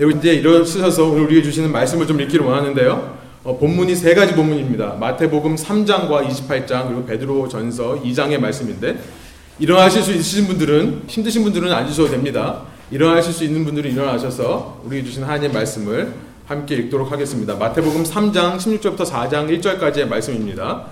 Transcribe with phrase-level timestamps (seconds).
[0.00, 3.18] 여러분 이제 일어서서 오늘 우리에게 주시는 말씀을 좀 읽기를 원하는데요.
[3.44, 4.94] 어, 본문이 세 가지 본문입니다.
[4.94, 8.98] 마태복음 3장과 28장 그리고 베드로 전서 2장의 말씀인데
[9.58, 12.62] 일어나실 수 있으신 분들은 힘드신 분들은 앉으셔도 됩니다.
[12.90, 16.14] 일어나실 수 있는 분들은 일어나셔서 우리에게 주신 하나님의 말씀을
[16.46, 17.56] 함께 읽도록 하겠습니다.
[17.56, 20.86] 마태복음 3장 16절부터 4장 1절까지의 말씀입니다.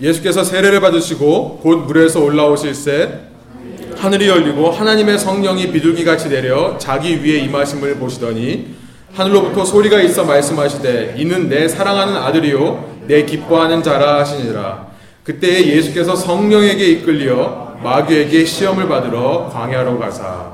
[0.00, 3.20] 예수께서 세례를 받으시고 곧 물에서 올라오실 새
[4.04, 8.74] 하늘이 열리고 하나님의 성령이 비둘기같이 내려 자기 위에 임하심을 보시더니
[9.14, 14.88] 하늘로부터 소리가 있어 말씀하시되 이는 내 사랑하는 아들이요 내 기뻐하는 자라 하시니라
[15.24, 20.52] 그때에 예수께서 성령에게 이끌려 마귀에게 시험을 받으러 광야로 가사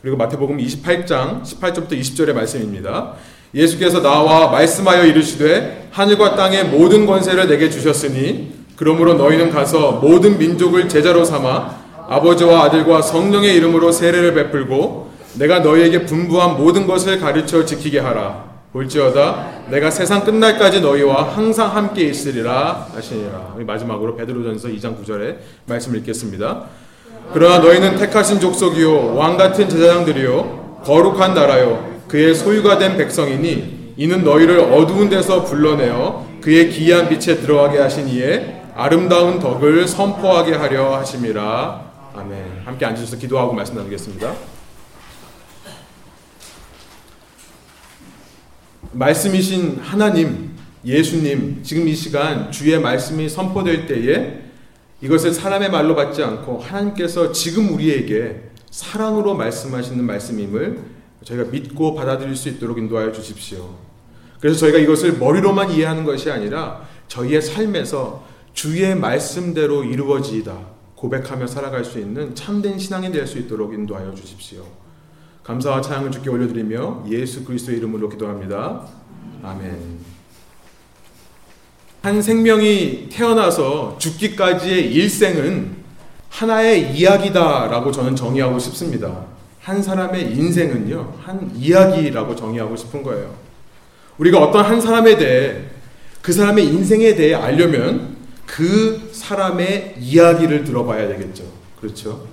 [0.00, 3.14] 그리고 마태복음 28장 18절부터 20절의 말씀입니다.
[3.52, 10.88] 예수께서 나와 말씀하여 이르시되 하늘과 땅의 모든 권세를 내게 주셨으니 그러므로 너희는 가서 모든 민족을
[10.88, 17.98] 제자로 삼아 아버지와 아들과 성령의 이름으로 세례를 베풀고 내가 너희에게 분부한 모든 것을 가르쳐 지키게
[17.98, 18.46] 하라.
[18.72, 23.54] 볼지어다 내가 세상 끝날까지 너희와 항상 함께 있으리라 하시니라.
[23.58, 25.36] 마지막으로 베드로전서 2장 9절에
[25.66, 26.64] 말씀을 읽겠습니다.
[27.32, 34.60] 그러나 너희는 택하신 족속이요 왕 같은 제사장들이요 거룩한 나라요 그의 소유가 된 백성이니 이는 너희를
[34.60, 41.85] 어두운 데서 불러내어 그의 기이한 빛에 들어가게 하신 이에 아름다운 덕을 선포하게 하려 하심이라.
[42.16, 42.62] 아멘.
[42.64, 44.34] 함께 앉으셔서 기도하고 말씀 나누겠습니다.
[48.92, 54.44] 말씀이신 하나님, 예수님, 지금 이 시간 주의 말씀이 선포될 때에
[55.02, 60.78] 이것을 사람의 말로 받지 않고 하나님께서 지금 우리에게 사랑으로 말씀하시는 말씀임을
[61.22, 63.74] 저희가 믿고 받아들일 수 있도록 인도하여 주십시오.
[64.40, 71.98] 그래서 저희가 이것을 머리로만 이해하는 것이 아니라 저희의 삶에서 주의 말씀대로 이루어지이다 고백하며 살아갈 수
[71.98, 74.64] 있는 참된 신앙이 될 수 있도록 인도하여 주십시오.
[75.42, 78.86] 감사와 찬양을 주께 올려드리며 예수 그리스도의 이름으로 기도합니다.
[79.42, 79.98] 아멘.
[82.02, 85.76] 한 생명이 태어나서 죽기까지의 일생은
[86.30, 89.26] 하나의 이야기다라고 저는 정의하고 싶습니다.
[89.60, 93.34] 한 사람의 인생은요, 한 이야기라고 정의하고 싶은 거예요.
[94.18, 95.64] 우리가 어떤 한 사람에 대해
[96.22, 98.15] 그 사람의 인생에 대해 알려면
[98.46, 101.44] 그 사람의 이야기를 들어봐야 되겠죠.
[101.80, 102.26] 그렇죠?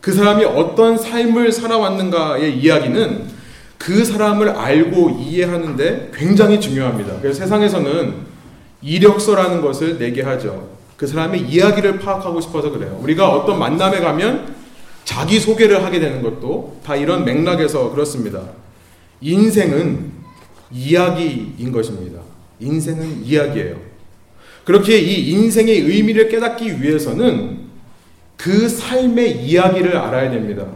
[0.00, 3.32] 그 사람이 어떤 삶을 살아왔는가의 이야기는
[3.78, 7.20] 그 사람을 알고 이해하는데 굉장히 중요합니다.
[7.20, 8.14] 그래서 세상에서는
[8.82, 10.68] 이력서라는 것을 내게 하죠.
[10.96, 12.98] 그 사람의 이야기를 파악하고 싶어서 그래요.
[13.02, 14.54] 우리가 어떤 만남에 가면
[15.04, 18.42] 자기 소개를 하게 되는 것도 다 이런 맥락에서 그렇습니다.
[19.20, 20.12] 인생은
[20.70, 22.20] 이야기인 것입니다.
[22.60, 23.93] 인생은 이야기예요.
[24.64, 27.58] 그렇게 이 인생의 의미를 깨닫기 위해서는
[28.36, 30.66] 그 삶의 이야기를 알아야 됩니다.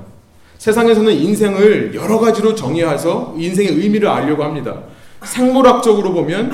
[0.59, 4.83] 세상에서는 인생을 여러 가지로 정의해서 인생의 의미를 알려고 합니다.
[5.23, 6.53] 생물학적으로 보면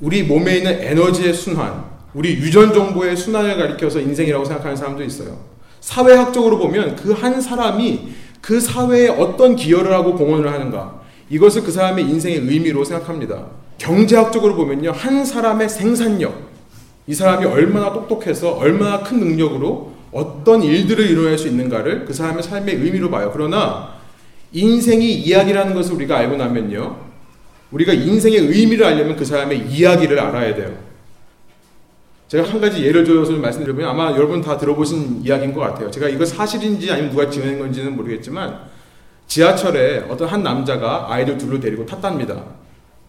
[0.00, 1.84] 우리 몸에 있는 에너지의 순환,
[2.14, 5.38] 우리 유전 정보의 순환을 가리켜서 인생이라고 생각하는 사람도 있어요.
[5.80, 8.08] 사회학적으로 보면 그 한 사람이
[8.40, 11.00] 그 사회에 어떤 기여를 하고 공헌을 하는가,
[11.30, 13.46] 이것을 그 사람의 인생의 의미로 생각합니다.
[13.78, 16.45] 경제학적으로 보면요, 한 사람의 생산력,
[17.06, 22.76] 이 사람이 얼마나 똑똑해서 얼마나 큰 능력으로 어떤 일들을 이뤄낼 수 있는가를 그 사람의 삶의
[22.76, 23.30] 의미로 봐요.
[23.32, 23.96] 그러나
[24.52, 26.96] 인생이 이야기라는 것을 우리가 알고 나면요.
[27.70, 30.76] 우리가 인생의 의미를 알려면 그 사람의 이야기를 알아야 돼요.
[32.28, 35.90] 제가 한 가지 예를 들어서 말씀드리면 아마 여러분 다 들어보신 이야기인 것 같아요.
[35.90, 38.62] 제가 이거 사실인지 아니면 누가 지어낸 건지는 모르겠지만
[39.28, 42.42] 지하철에 어떤 한 남자가 아이들 둘을 데리고 탔답니다.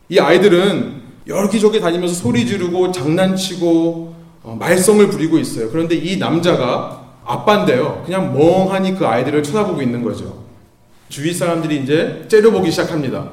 [0.09, 5.69] 이 아이들은 여기저기 다니면서 소리 지르고 장난치고 어, 말썽을 부리고 있어요.
[5.69, 8.03] 그런데 이 남자가 아빠인데요.
[8.05, 10.43] 그냥 멍하니 그 아이들을 쳐다보고 있는 거죠.
[11.09, 13.31] 주위 사람들이 이제 째려보기 시작합니다.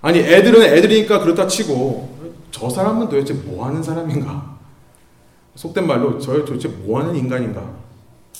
[0.00, 2.16] 아니 애들은 애들이니까 그렇다 치고
[2.50, 4.56] 저 사람은 도대체 뭐 하는 사람인가?
[5.56, 7.62] 속된 말로 저 도대체 뭐 하는 인간인가?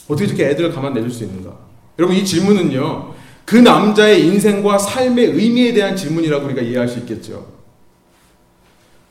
[0.09, 1.53] 어떻게 저렇게 애들을 가만 내줄 수 있는가?
[1.99, 3.15] 여러분 이 질문은요.
[3.45, 7.58] 그 남자의 인생과 삶의 의미에 대한 질문이라고 우리가 이해할 수 있겠죠.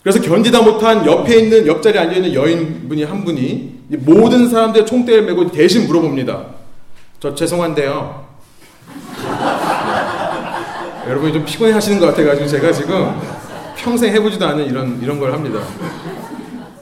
[0.03, 5.49] 그래서 견디다 못한 옆에 있는 옆자리에 앉아 있는 여인분이 한 분이 모든 사람들의 총대를 메고
[5.51, 6.45] 대신 물어봅니다.
[7.19, 8.25] 저 죄송한데요.
[11.07, 13.19] 여러분이 좀 피곤해 하시는 것 같아가지고 제가 지금
[13.77, 15.59] 평생 해보지도 않은 이런, 이런 걸 합니다.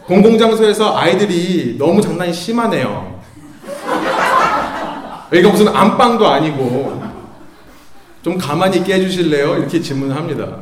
[0.07, 3.21] 공공장소에서 아이들이 너무 장난이 심하네요.
[5.31, 7.03] 여기가 무슨 안방도 아니고
[8.21, 9.57] 좀 가만히 있게 해주실래요?
[9.57, 10.57] 이렇게 질문을 합니다.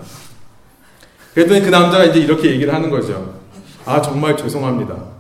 [1.34, 3.40] 그랬더니 그 남자가 이제 이렇게 얘기를 하는 거죠.
[3.86, 5.14] 아, 정말 죄송합니다.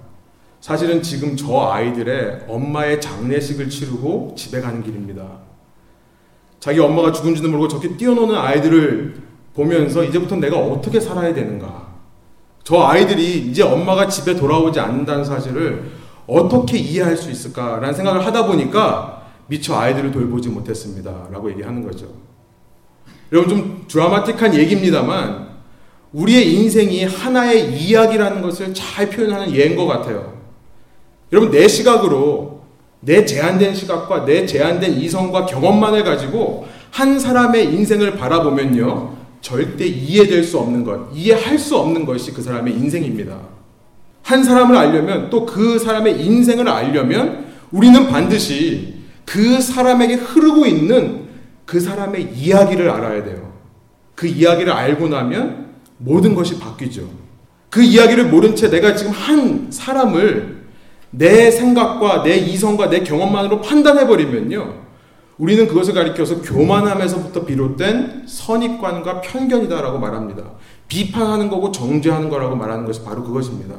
[0.61, 5.25] 사실은 지금 저 아이들의 엄마의 장례식을 치르고 집에 가는 길입니다.
[6.59, 9.15] 자기 엄마가 죽은지도 모르고 저렇게 뛰어노는 아이들을
[9.53, 11.93] 보면서 이제부터 내가 어떻게 살아야 되는가.
[12.63, 15.91] 저 아이들이 이제 엄마가 집에 돌아오지 않는다는 사실을
[16.25, 21.27] 어떻게 이해할 수 있을까라는 생각을 하다 보니까 미처 아이들을 돌보지 못했습니다.
[21.31, 22.07] 라고 얘기하는 거죠.
[23.33, 25.52] 여러분 좀 드라마틱한 얘기입니다만
[26.13, 30.33] 우리의 인생이 하나의 이야기라는 것을 잘 표현하는 예인 것 같아요.
[31.31, 32.61] 여러분 내 시각으로
[32.99, 39.13] 내 제한된 시각과 내 제한된 이성과 경험만을 가지고 한 사람의 인생을 바라보면요.
[39.41, 43.37] 절대 이해될 수 없는 것, 이해할 수 없는 것이 그 사람의 인생입니다.
[44.21, 48.93] 한 사람을 알려면 또 그 사람의 인생을 알려면 우리는 반드시
[49.25, 51.23] 그 사람에게 흐르고 있는
[51.65, 53.51] 그 사람의 이야기를 알아야 돼요.
[54.15, 55.72] 그 이야기를 알고 나면
[56.03, 57.03] 모든 것이 바뀌죠.
[57.69, 60.63] 그 이야기를 모른 채 내가 지금 한 사람을
[61.11, 64.83] 내 생각과 내 이성과 내 경험만으로 판단해버리면요.
[65.37, 70.43] 우리는 그것을 가리켜서 교만함에서부터 비롯된 선입관과 편견이다라고 말합니다.
[70.87, 73.75] 비판하는 거고 정죄하는 거라고 말하는 것이 바로 그것입니다.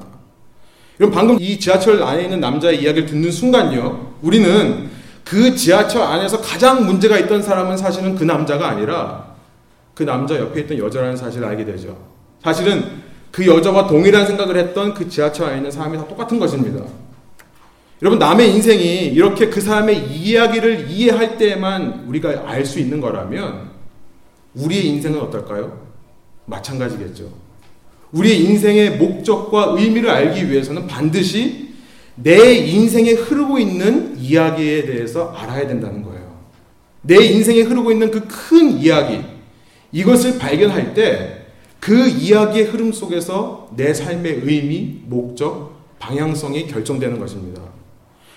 [1.00, 4.14] 여러 방금 이 지하철 안에 있는 남자의 이야기를 듣는 순간요.
[4.22, 4.90] 우리는
[5.24, 9.34] 그 지하철 안에서 가장 문제가 있던 사람은 사실은 그 남자가 아니라
[9.94, 12.13] 그 남자 옆에 있던 여자라는 사실을 알게 되죠.
[12.44, 13.02] 사실은
[13.32, 16.84] 그 여자와 동일한 생각을 했던 그 지하철 안에 있는 사람이 다 똑같은 것입니다.
[18.02, 23.70] 여러분, 남의 인생이 이렇게 그 사람의 이야기를 이해할 때만 우리가 알 수 있는 거라면
[24.54, 25.84] 우리의 인생은 어떨까요?
[26.44, 27.32] 마찬가지겠죠.
[28.12, 31.72] 우리의 인생의 목적과 의미를 알기 위해서는 반드시
[32.14, 36.34] 내 인생에 흐르고 있는 이야기에 대해서 알아야 된다는 거예요.
[37.00, 39.22] 내 인생에 흐르고 있는 그 큰 이야기,
[39.90, 41.43] 이것을 발견할 때
[41.84, 47.60] 그 이야기의 흐름 속에서 내 삶의 의미, 목적, 방향성이 결정되는 것입니다.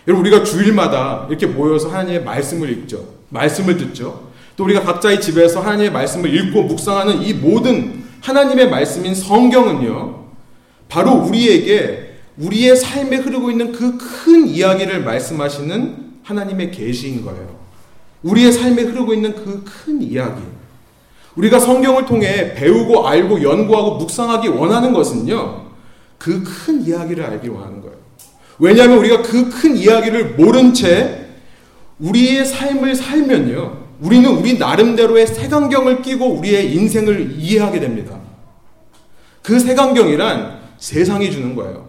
[0.05, 3.05] 여러분 우리가 주일마다 이렇게 모여서 하나님의 말씀을 읽죠.
[3.29, 4.27] 말씀을 듣죠.
[4.57, 10.25] 또 우리가 각자의 집에서 하나님의 말씀을 읽고 묵상하는 이 모든 하나님의 말씀인 성경은요.
[10.89, 17.55] 바로 우리에게 우리의 삶에 흐르고 있는 그 큰 이야기를 말씀하시는 하나님의 계시인 거예요.
[18.23, 20.41] 우리의 삶에 흐르고 있는 그 큰 이야기.
[21.37, 25.67] 우리가 성경을 통해 배우고 알고 연구하고 묵상하기 원하는 것은요.
[26.17, 27.95] 그 큰 이야기를 알기 원하는 거예요.
[28.59, 31.27] 왜냐하면 우리가 그 큰 이야기를 모른 채
[31.99, 33.85] 우리의 삶을 살면요.
[34.01, 38.19] 우리는 우리 나름대로의 색안경을 끼고 우리의 인생을 이해하게 됩니다.
[39.43, 41.87] 그 색안경이란 세상이 주는 거예요.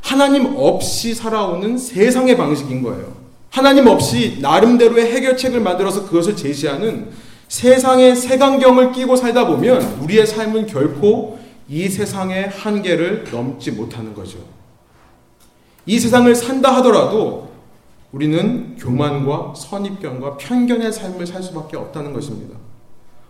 [0.00, 3.12] 하나님 없이 살아오는 세상의 방식인 거예요.
[3.50, 7.10] 하나님 없이 나름대로의 해결책을 만들어서 그것을 제시하는
[7.52, 11.38] 세상의 색안경을 끼고 살다 보면 우리의 삶은 결코
[11.68, 14.38] 이 세상의 한계를 넘지 못하는 거죠.
[15.84, 17.52] 이 세상을 산다 하더라도
[18.10, 22.56] 우리는 교만과 선입견과 편견의 삶을 살 수밖에 없다는 것입니다.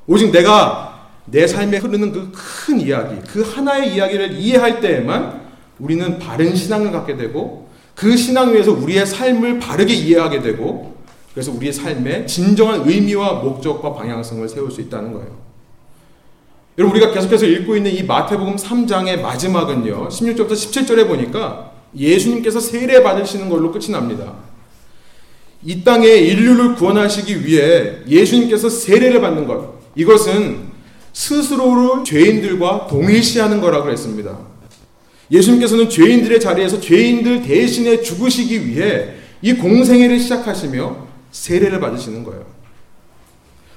[0.06, 5.40] 오직 내가 내 삶에 흐르는 그 큰 이야기, 그 하나의 이야기를 이해할 때에만
[5.80, 10.96] 우리는 바른 신앙을 갖게 되고 그 신앙 위에서 우리의 삶을 바르게 이해하게 되고
[11.34, 15.42] 그래서 우리의 삶에 진정한 의미와 목적과 방향성을 세울 수 있다는 거예요.
[16.78, 20.08] 여러분 우리가 계속해서 읽고 있는 이 마태복음 3장의 마지막은요.
[20.08, 24.34] 16절부터 17절에 보니까 예수님께서 세례 받으시는 걸로 끝이 납니다.
[25.64, 29.74] 이 땅에 인류를 구원하시기 위해 예수님께서 세례를 받는 것.
[29.94, 30.72] 이것은
[31.12, 34.38] 스스로를 죄인들과 동일시하는 거라고 했습니다.
[35.30, 42.46] 예수님께서는 죄인들의 자리에서 죄인들 대신에 죽으시기 위해 이 공생애를 시작하시며 세례를 받으시는 거예요.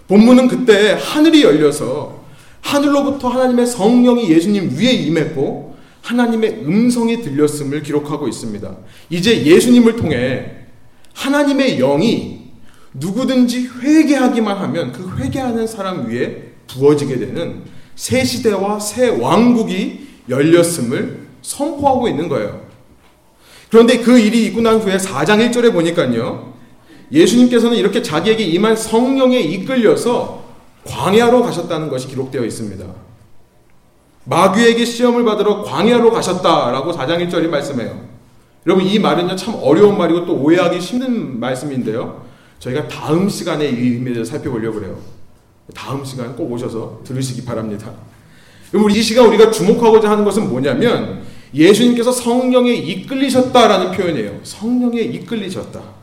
[0.08, 2.24] 본문은 그때 하늘이 열려서
[2.62, 8.76] 하늘로부터 하나님의 성령이 예수님 위에 임했고 하나님의 음성이 들렸음을 기록하고 있습니다.
[9.10, 10.52] 이제 예수님을 통해
[11.14, 12.46] 하나님의 영이
[12.94, 17.64] 누구든지 회개하기만 하면 그 회개하는 사람 위에 부어지게 되는
[17.96, 22.66] 새 시대와 새 왕국이 열렸음을 선포하고 있는 거예요.
[23.70, 26.55] 그런데 그 일이 있고 난 후에 4장 1절에 보니까요.
[27.12, 30.44] 예수님께서는 이렇게 자기에게 임한 성령에 이끌려서
[30.86, 32.86] 광야로 가셨다는 것이 기록되어 있습니다.
[34.26, 38.06] 마귀에게 시험을 받으러 광야로 가셨다라고 4장 1절이 말씀해요.
[38.66, 42.26] 여러분 이 말은요 참 어려운 말이고 또 오해하기 힘든 말씀인데요.
[42.60, 44.98] 저희가 다음 시간에 이 의미를 살펴보려고 그래요.
[45.76, 47.92] 다음 시간 꼭 오셔서 들으시기 바랍니다.
[48.72, 54.40] 그럼 이 시간 우리가 주목하고자 하는 것은 뭐냐면 예수님께서 성령에 이끌리셨다라는 표현이에요.
[54.44, 55.95] 성령에 이끌리셨다.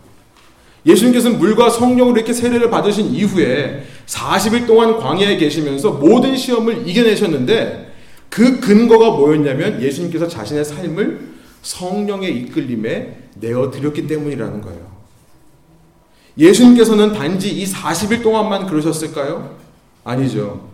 [0.85, 7.93] 예수님께서는 물과 성령으로 이렇게 세례를 받으신 이후에 40일 동안 광야에 계시면서 모든 시험을 이겨내셨는데
[8.29, 14.93] 그 근거가 뭐였냐면 예수님께서 자신의 삶을 성령의 이끌림에 내어 드렸기 때문이라는 거예요.
[16.37, 19.57] 예수님께서는 단지 이 40일 동안만 그러셨을까요?
[20.03, 20.69] 아니죠.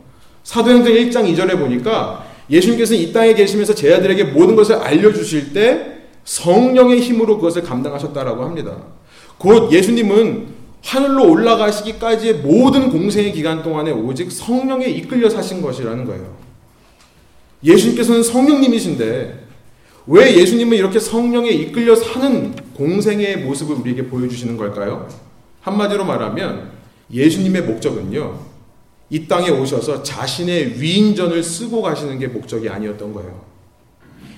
[0.45, 7.01] 사도행전 1장 2절에 보니까 예수님께서는 이 땅에 계시면서 제 아들에게 모든 것을 알려주실 때 성령의
[7.01, 8.77] 힘으로 그것을 감당하셨다라고 합니다.
[9.39, 10.49] 곧 예수님은
[10.83, 16.37] 하늘로 올라가시기까지의 모든 공생의 기간 동안에 오직 성령에 이끌려 사신 것이라는 거예요.
[17.63, 19.47] 예수님께서는 성령님이신데
[20.07, 25.09] 왜 예수님은 이렇게 성령에 이끌려 사는 공생의 모습을 우리에게 보여주시는 걸까요?
[25.61, 26.71] 한마디로 말하면
[27.13, 28.39] 예수님의 목적은요,
[29.11, 33.45] 이 땅에 오셔서 자신의 위인전을 쓰고 가시는 게 목적이 아니었던 거예요.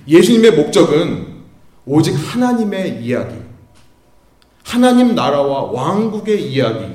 [0.08, 1.26] 예수님의 목적은
[1.86, 3.34] 오직 하나님의 이야기,
[4.70, 6.92] 하나님 나라와 왕국의 이야기,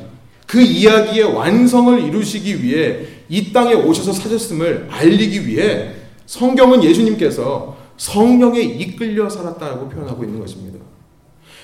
[0.48, 5.92] 그 이야기의 완성을 이루시기 위해 이 땅에 오셔서 사셨음을 알리기 위해
[6.26, 10.80] 성경은 예수님께서 성령에 이끌려 살았다고 표현하고 있는 것입니다.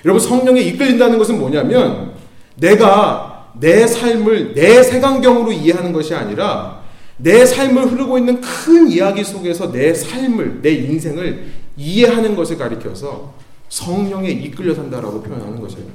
[0.03, 2.11] 여러분, 성령에 이끌린다는 것은 뭐냐면
[2.57, 6.81] 내가 내 삶을 내 색안경으로 이해하는 것이 아니라
[7.15, 11.45] 내 삶을 흐르고 있는 큰 이야기 속에서 내 삶을, 내 인생을
[11.77, 13.33] 이해하는 것을 가리켜서
[13.71, 15.85] 성령에 이끌려 산다라고 표현하는 것이에요.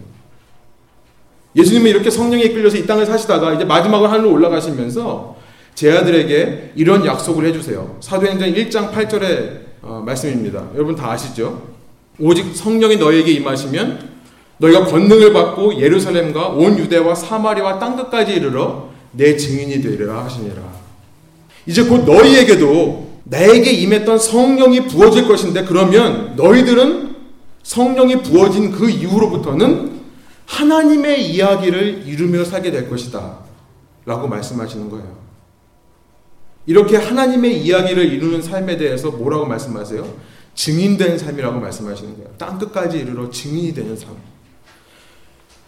[1.55, 5.37] 예수님은 이렇게 성령에 이끌려서 이 땅을 사시다가 이제 마지막으로 하늘로 올라가시면서
[5.75, 7.99] 제 아들에게 이런 약속을 해주세요.
[8.01, 10.69] 사도행전 1장 8절의 어, 말씀입니다.
[10.75, 11.63] 여러분 다 아시죠?
[12.19, 14.17] 오직 성령이 너에게 임하시면
[14.57, 20.63] 너희가 권능을 받고 예루살렘과 온 유대와 사마리와 땅 끝까지 이르러 내 증인이 되리라 하시니라.
[21.67, 27.16] 이제 곧 너희에게도 나에게 임했던 성령이 부어질 것인데 그러면 너희들은
[27.67, 30.01] 성령이 부어진 그 이후로부터는
[30.47, 33.39] 하나님의 이야기를 이루며 살게 될 것이다.
[34.05, 35.17] 라고 말씀하시는 거예요.
[36.65, 40.07] 이렇게 하나님의 이야기를 이루는 삶에 대해서 뭐라고 말씀하세요?
[40.55, 42.31] 증인된 삶이라고 말씀하시는 거예요.
[42.39, 44.11] 땅 끝까지 이르러 증인이 되는 삶.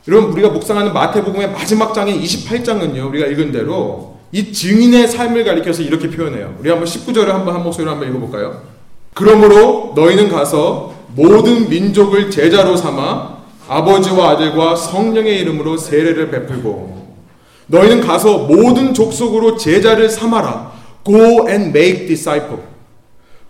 [0.06, 3.08] 여러분 우리가 묵상하는 마태복음의 마지막 장인 28장은요.
[3.08, 6.56] 우리가 읽은 대로 이 증인의 삶을 가리켜서 이렇게 표현해요.
[6.60, 8.62] 우리 한번 19절을 한번 한 목소리로 한번 읽어볼까요?
[9.14, 13.38] 그러므로 너희는 가서 모든 민족을 제자로 삼아
[13.68, 17.08] 아버지와 아들과 성령의 이름으로 세례를 베풀고
[17.66, 20.72] 너희는 가서 모든 족속으로 제자를 삼아라.
[21.04, 22.60] Go and make disciple.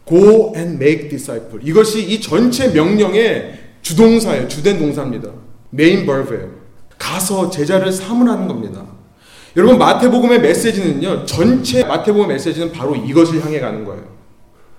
[0.09, 1.61] Go and make disciple.
[1.63, 4.49] 이것이 이 전체 명령의 주동사예요.
[4.49, 5.31] 주된 동사입니다.
[5.71, 6.49] 메인 버브예요.
[6.99, 8.85] 가서 제자를 삼으라는 겁니다.
[9.57, 11.25] 여러분 마태복음의 메시지는요.
[11.25, 14.03] 전체 마태복음 메시지는 바로 이것을 향해 가는 거예요.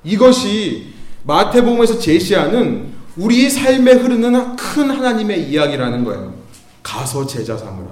[0.03, 6.33] 이것이 마태복음에서 제시하는 우리 삶에 흐르는 큰 하나님의 이야기라는 거예요.
[6.81, 7.87] 가서 제자 삼으라.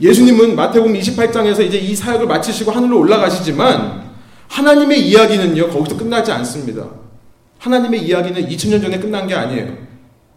[0.00, 4.10] 예수님은 마태복음 28장에서 이제 이 사역을 마치시고 하늘로 올라가시지만
[4.48, 5.70] 하나님의 이야기는요.
[5.70, 6.88] 거기서 끝나지 않습니다.
[7.58, 9.76] 하나님의 이야기는 2000년 전에 끝난 게 아니에요.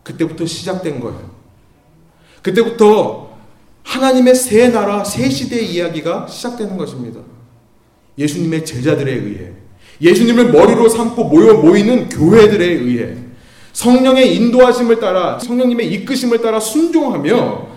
[0.03, 1.31] 그때부터 시작된 거예요.
[2.41, 3.35] 그때부터
[3.83, 7.19] 하나님의 새 나라, 새 시대의 이야기가 시작되는 것입니다.
[8.17, 9.51] 예수님의 제자들에 의해,
[10.01, 13.15] 예수님을 머리로 삼고 모여 모이는 교회들에 의해,
[13.73, 17.67] 성령의 인도하심을 따라, 성령님의 이끄심을 따라 순종하며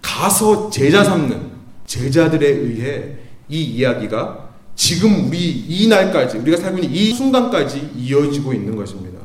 [0.00, 1.48] 가서 제자 삼는
[1.86, 3.16] 제자들에 의해
[3.48, 9.18] 이 이야기가 지금 우리 이 날까지, 우리가 살고 있는 이 순간까지 이어지고 있는 것입니다.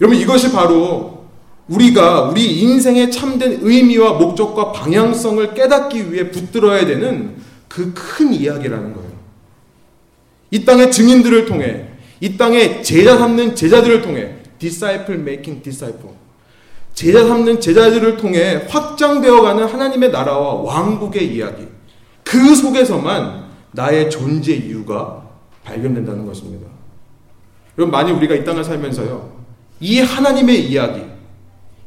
[0.00, 1.26] 여러분, 이것이 바로
[1.68, 7.36] 우리가 우리 인생의 참된 의미와 목적과 방향성을 깨닫기 위해 붙들어야 되는
[7.68, 9.07] 그 큰 이야기라는 거예요.
[10.50, 11.88] 이 땅의 증인들을 통해,
[12.20, 16.14] 이 땅의 제자 삼는 제자들을 통해, disciple making disciple.
[16.94, 21.68] 제자 삼는 제자들을 통해 확장되어가는 하나님의 나라와 왕국의 이야기.
[22.24, 25.22] 그 속에서만 나의 존재 이유가
[25.64, 26.66] 발견된다는 것입니다.
[27.76, 29.38] 여러분, 만약 우리가 이 땅을 살면서요,
[29.80, 31.02] 이 하나님의 이야기,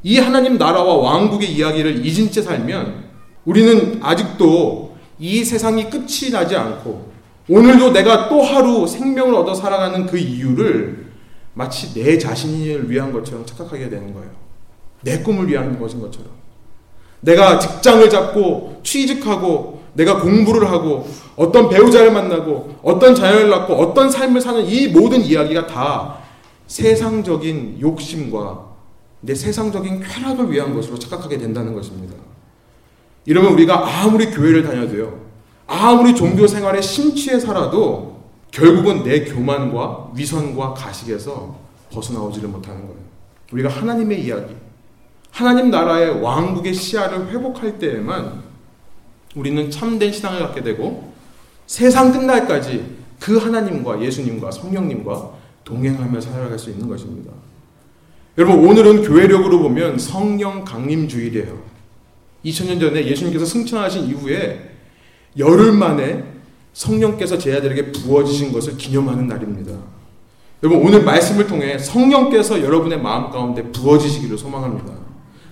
[0.04, 3.04] 이 하나님 나라와 왕국의 이야기를 잊은 채 살면
[3.46, 7.11] 우리는 아직도 이 세상이 끝이 나지 않고
[7.52, 11.12] 오늘도 내가 또 하루 생명을 얻어 살아가는 그 이유를
[11.54, 14.30] 마치 내 자신을 위한 것처럼 착각하게 되는 거예요.
[15.02, 16.30] 내 꿈을 위한 것인 것처럼.
[17.20, 21.06] 내가 직장을 잡고 취직하고 내가 공부를 하고
[21.36, 26.20] 어떤 배우자를 만나고 어떤 자녀를 낳고 어떤 삶을 사는 이 모든 이야기가 다
[26.68, 28.66] 세상적인 욕심과
[29.20, 32.16] 내 세상적인 쾌락을 위한 것으로 착각하게 된다는 것입니다.
[33.26, 35.31] 이러면 우리가 아무리 교회를 다녀도요,
[35.72, 38.20] 아무리 종교 생활에 심취해 살아도
[38.52, 41.58] 결국은 내 교만과 위선과 가식에서
[41.90, 43.00] 벗어나오지를 못하는 거예요.
[43.54, 44.54] 우리가 하나님의 이야기,
[45.32, 48.44] 하나님 나라의 왕국의 시야를 회복할 때에만
[49.34, 51.14] 우리는 참된 신앙을 갖게 되고
[51.68, 55.32] 세상 끝날까지 그 하나님과 예수님과 성령님과
[55.64, 57.32] 동행하며 살아갈 수 있는 것입니다.
[58.38, 61.58] 여러분 오늘은 교회력으로 보면 성령 강림 주일이에요.
[62.44, 64.71] 2000년 전에 예수님께서 승천하신 이후에
[65.38, 66.24] 열흘 만에
[66.74, 69.74] 성령께서 제 아들에게 부어지신 것을 기념하는 날입니다.
[70.64, 74.94] 여러분 오늘 말씀을 통해 성령께서 여러분의 마음 가운데 부어지시기를 소망합니다.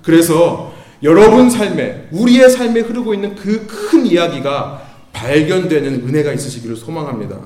[0.04, 4.84] 그래서 여러분 삶에 우리의 삶에 흐르고 있는 그 큰 이야기가
[5.14, 7.40] 발견되는 은혜가 있으시기를 소망합니다.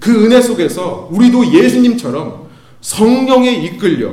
[0.00, 2.48] 그 은혜 속에서 우리도 예수님처럼
[2.80, 4.12] 성령에 이끌려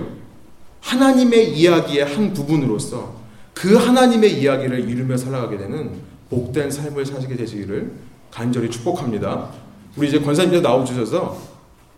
[0.82, 3.16] 하나님의 이야기의 한 부분으로서
[3.54, 5.92] 그 하나님의 이야기를 이루며 살아가게 되는
[6.32, 7.92] 복된 삶을 사시게 되시기를
[8.32, 9.50] 간절히 축복합니다.
[9.98, 11.38] 우리 이제 권사님께서 나오셔서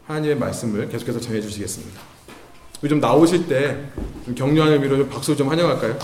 [0.08, 2.02] 하나님의 말씀을 계속해서 전해 주시겠습니다.
[2.90, 3.78] 좀 나오실 때
[4.36, 5.98] 격려하는 의미로 좀 박수 좀 환영할까요?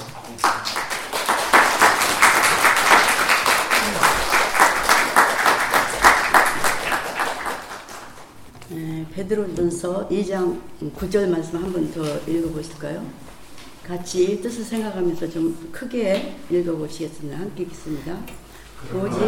[8.70, 10.60] 네, 베드로전서 2장
[10.96, 13.04] 9절 말씀 한 번 더 읽어보실까요?
[13.90, 17.40] 같이 뜻을 생각하면서 좀 크게 읽어보시겠습니다.
[17.40, 18.16] 함께 읽습니다.
[18.94, 19.20] 오직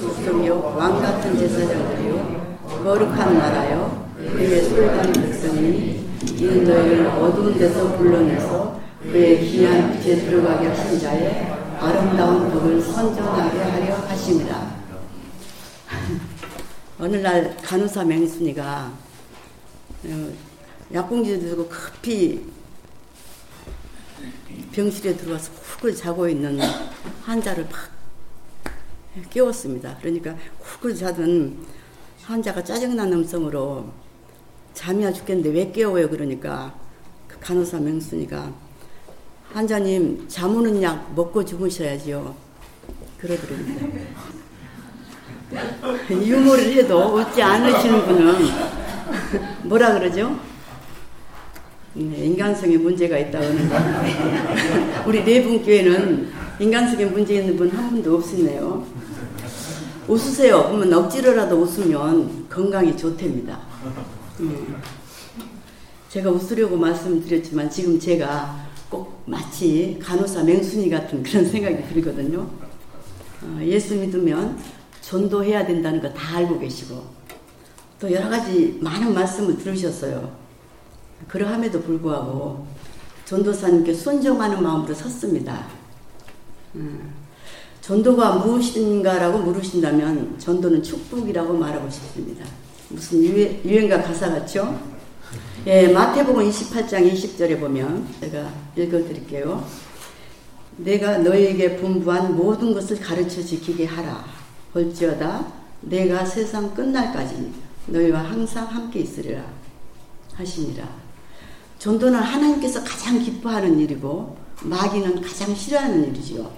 [0.00, 9.50] 속성이요 왕 같은 제사장들이요 거룩한 나라요 그의 소유한 백성이 이는 너희를 어두운 데서 불러내서 그의
[9.50, 11.46] 귀한 빛에 들어가게 하신 자의
[11.78, 14.72] 아름다운 복을 선전하게 하려 하십니다.
[16.98, 18.92] 어느 날 간호사 맹순이가
[20.06, 20.32] 어,
[20.92, 22.55] 약봉지 들고 급히
[24.72, 26.58] 병실에 들어와서 훅을 자고 있는
[27.22, 27.96] 환자를 막
[29.30, 29.96] 깨웠습니다.
[30.00, 31.56] 그러니까 훅을 자던
[32.22, 33.90] 환자가 짜증난 음성으로
[34.74, 36.08] 잠이 와 죽겠는데 왜 깨워요?
[36.08, 36.74] 그러니까
[37.28, 38.52] 그 간호사 명순이가
[39.52, 42.34] 환자님 잠 오는 약 먹고 주무셔야지요.
[43.18, 43.86] 그러더랍니다.
[46.10, 48.48] 유머를 해도 웃지 않으시는 분은
[49.64, 50.38] 뭐라 그러죠?
[51.96, 56.28] 네, 인간성에 문제가 있다고 하는데 우리 네 분 교회는
[56.60, 58.84] 인간성에 문제 있는 분 한 분도 없으네요.
[60.08, 60.64] 웃으세요.
[60.68, 63.60] 그러면 억지로라도 웃으면 건강이 좋답니다.
[64.40, 64.76] 음.
[66.10, 72.48] 제가 웃으려고 말씀드렸지만 지금 제가 꼭 마치 간호사 맹순이 같은 그런 생각이 들거든요.
[73.42, 74.58] 어, 예수 믿으면
[75.00, 77.04] 전도해야 된다는 거 다 알고 계시고
[78.00, 80.45] 또 여러 가지 많은 말씀을 들으셨어요.
[81.28, 82.66] 그러함에도 불구하고
[83.24, 85.66] 전도사님께 순종하는 마음으로 섰습니다.
[86.76, 87.12] 음,
[87.80, 92.44] 전도가 무엇인가라고 물으신다면 전도는 축복이라고 말하고 싶습니다.
[92.88, 94.78] 무슨 유행, 가 가사 같죠?
[95.66, 99.64] 예, 마태복음 28장 20절에 보면 제가 읽어드릴게요.
[100.76, 104.24] 내가 너에게 분부한 모든 것을 가르쳐 지키게 하라.
[104.72, 105.46] 볼지어다
[105.80, 107.52] 내가 세상 끝날까지
[107.86, 109.42] 너희와 항상 함께 있으리라
[110.34, 111.05] 하시니라.
[111.78, 116.50] 전도는 하나님께서 가장 기뻐하는 일이고 마귀는 가장 싫어하는 일이지요.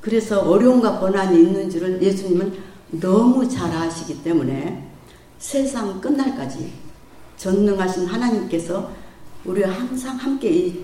[0.00, 2.52] 그래서 어려움과 고난이 있는 줄을 예수님은
[2.92, 4.88] 너무 잘 아시기 때문에
[5.38, 6.72] 세상 끝날까지
[7.36, 8.90] 전능하신 하나님께서
[9.44, 10.74] 우리와 항상 함께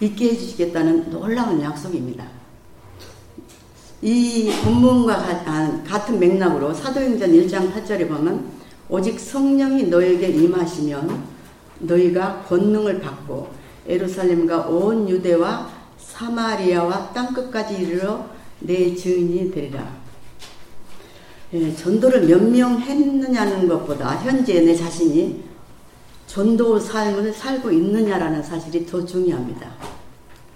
[0.00, 2.24] 있게 해주시겠다는 놀라운 약속입니다.
[4.00, 5.14] 이 본문과
[5.46, 8.48] 아, 같은 맥락으로 사도행전 1장 8절에 보면
[8.88, 11.37] 오직 성령이 너에게 임하시면
[11.80, 13.48] 너희가 권능을 받고
[13.86, 18.26] 에루살렘과 온 유대와 사마리아와 땅끝까지 이르러
[18.60, 19.86] 내 증인이 되리라.
[21.54, 25.42] 예, 전도를 몇 명 했느냐는 것보다 현재 내 자신이
[26.26, 29.70] 전도 삶을 살고 있느냐라는 사실이 더 중요합니다.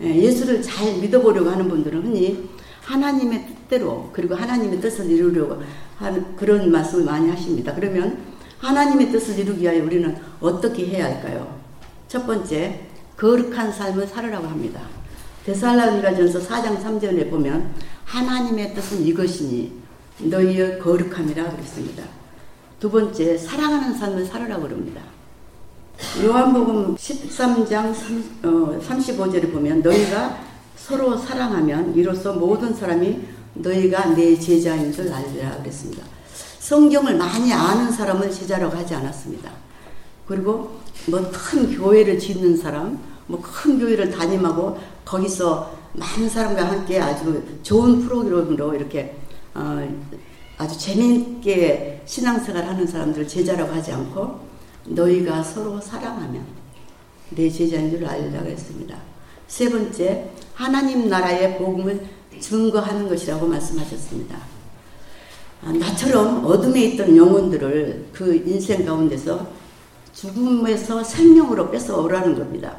[0.03, 2.49] 예, 예수를 잘 믿어보려고 하는 분들은 흔히
[2.83, 5.63] 하나님의 뜻대로 그리고 하나님의 뜻을 이루려고
[5.97, 7.75] 하는 그런 말씀을 많이 하십니다.
[7.75, 8.19] 그러면
[8.63, 11.59] 하나님의 뜻을 이루기 위하여 우리는 어떻게 해야 할까요?
[12.07, 14.81] 첫 번째, 거룩한 삶을 살으라고 합니다.
[15.45, 19.73] 데살로니가전서 4장 3절에 보면 하나님의 뜻은 이것이니
[20.21, 22.05] 너희의 거룩함이라 그랬습니다.
[22.79, 25.03] 두 번째, 사랑하는 삶을 살으라고 그럽니다.
[26.25, 27.93] 요한복음 13장
[28.43, 30.39] 35절에 보면 너희가
[30.77, 33.21] 서로 사랑하면 이로써 모든 사람이
[33.55, 36.05] 너희가 내 제자인 줄 알리라 그랬습니다.
[36.63, 39.51] 성경을 많이 아는 사람은 제자라고 하지 않았습니다.
[40.27, 40.79] 그리고
[41.11, 48.03] 뭐 큰 교회를 짓는 사람, 뭐 큰 교회를 담임하고 거기서 많은 사람과 함께 아주 좋은
[48.03, 49.17] 프로그램으로 이렇게
[49.55, 49.87] 어
[50.57, 54.39] 아주 재미있게 신앙생활 하는 사람들을 제자라고 하지 않고
[54.87, 56.47] 너희가 서로 사랑하면
[57.31, 58.97] 내 제자인 줄 알리라고 했습니다.
[59.49, 62.07] 세 번째, 하나님 나라의 복음을
[62.39, 64.52] 증거하는 것이라고 말씀하셨습니다.
[65.65, 69.47] 아, 나처럼 어둠에 있던 영혼들을 그 인생 가운데서
[70.13, 72.77] 죽음에서 생명으로 뺏어오라는 겁니다.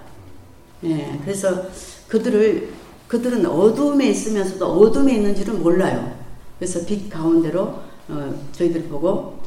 [0.84, 1.66] 예, 그래서
[2.10, 2.74] 그들을
[3.08, 6.18] 그들은 어둠에 있으면서도 어둠에 있는 줄은 몰라요.
[6.60, 7.62] 그래서 빛 가운데로
[8.10, 9.40] 어, 저희들 보고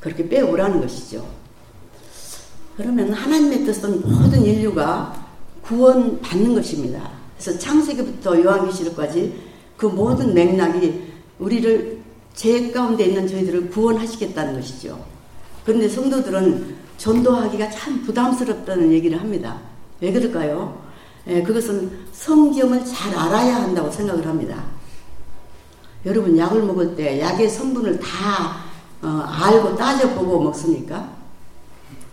[0.00, 1.26] 그렇게 빼오라는 것이죠.
[2.76, 5.24] 그러면 하나님의 뜻은 모든 인류가
[5.62, 7.10] 구원받는 것입니다.
[7.38, 9.40] 그래서 창세기부터 요한계시록까지
[9.76, 11.13] 그 모든 맥락이
[11.44, 11.98] 우리를
[12.34, 15.04] 죄 가운데 있는 저희들을 구원하시겠다는 것이죠.
[15.64, 19.60] 그런데 성도들은 전도하기가 참 부담스럽다는 얘기를 합니다.
[20.00, 20.82] 왜 그럴까요?
[21.26, 24.64] 예, 그것은 성경을 잘 알아야 한다고 생각을 합니다.
[26.06, 28.64] 여러분 약을 먹을 때 약의 성분을 다
[29.02, 31.10] 어, 알고 따져보고 먹습니까?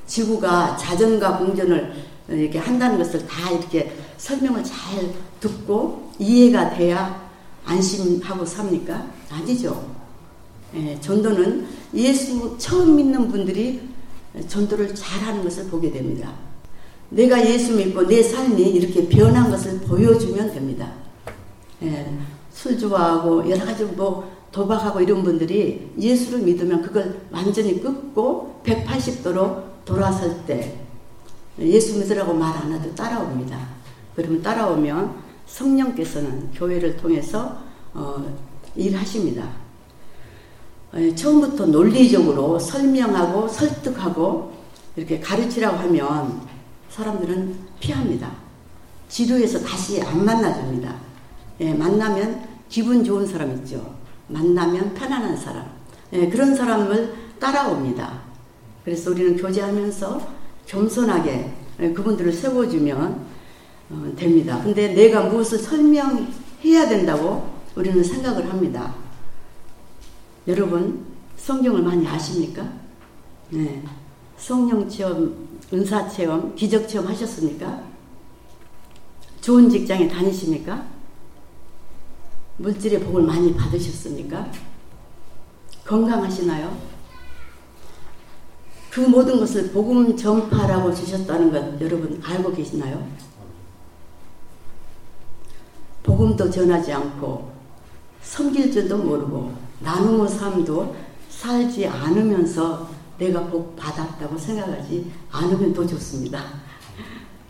[0.07, 1.93] 지구가 자전과 공전을
[2.29, 4.77] 이렇게 한다는 것을 다 이렇게 설명을 잘
[5.39, 7.30] 듣고 이해가 돼야
[7.65, 9.07] 안심하고 삽니까?
[9.29, 9.89] 아니죠.
[10.75, 13.81] 예, 전도는 예수 처음 믿는 분들이
[14.47, 16.31] 전도를 잘하는 것을 보게 됩니다.
[17.09, 20.91] 내가 예수 믿고 내 삶이 이렇게 변한 것을 보여주면 됩니다.
[21.83, 22.17] 예,
[22.51, 30.45] 술 좋아하고 여러 가지 뭐 도박하고 이런 분들이 예수를 믿으면 그걸 완전히 끊고 180도로 돌아설
[30.45, 30.77] 때
[31.59, 33.59] 예수 믿으라고 말 안 해도 따라옵니다.
[34.15, 37.57] 그러면 따라오면 성령께서는 교회를 통해서
[37.93, 38.23] 어,
[38.75, 39.49] 일하십니다.
[40.95, 44.53] 예, 처음부터 논리적으로 설명하고 설득하고
[44.95, 46.41] 이렇게 가르치라고 하면
[46.89, 48.31] 사람들은 피합니다.
[49.07, 50.95] 지루해서 다시 안 만나줍니다.
[51.61, 53.95] 예, 만나면 기분 좋은 사람 있죠.
[54.27, 55.65] 만나면 편안한 사람.
[56.13, 58.21] 예, 그런 사람을 따라옵니다.
[58.83, 60.27] 그래서 우리는 교제하면서
[60.65, 63.30] 겸손하게 예, 그분들을 세워주면
[63.91, 64.61] 어, 됩니다.
[64.63, 68.95] 근데 내가 무엇을 설명해야 된다고 우리는 생각을 합니다.
[70.47, 71.05] 여러분,
[71.37, 72.67] 성경을 많이 아십니까?
[73.49, 73.83] 네.
[74.37, 77.83] 성령 체험, 은사 체험, 기적 체험 하셨습니까?
[79.41, 80.85] 좋은 직장에 다니십니까?
[82.57, 84.51] 물질의 복을 많이 받으셨습니까?
[85.85, 86.77] 건강하시나요?
[88.91, 93.07] 그 모든 것을 복음 전파라고 주셨다는 것 여러분 알고 계시나요?
[96.03, 97.51] 복음도 전하지 않고
[98.23, 100.95] 섬길 줄도 모르고 나누어 삶도
[101.29, 106.43] 살지 않으면서 내가 복 받았다고 생각하지 않으면 더 좋습니다.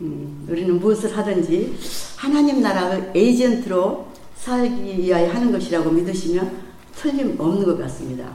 [0.00, 1.78] 음, 우리는 무엇을 하든지
[2.16, 6.62] 하나님 나라의 에이전트로 살기 위하여 하는 것이라고 믿으시면
[6.94, 8.32] 틀림없는 것 같습니다.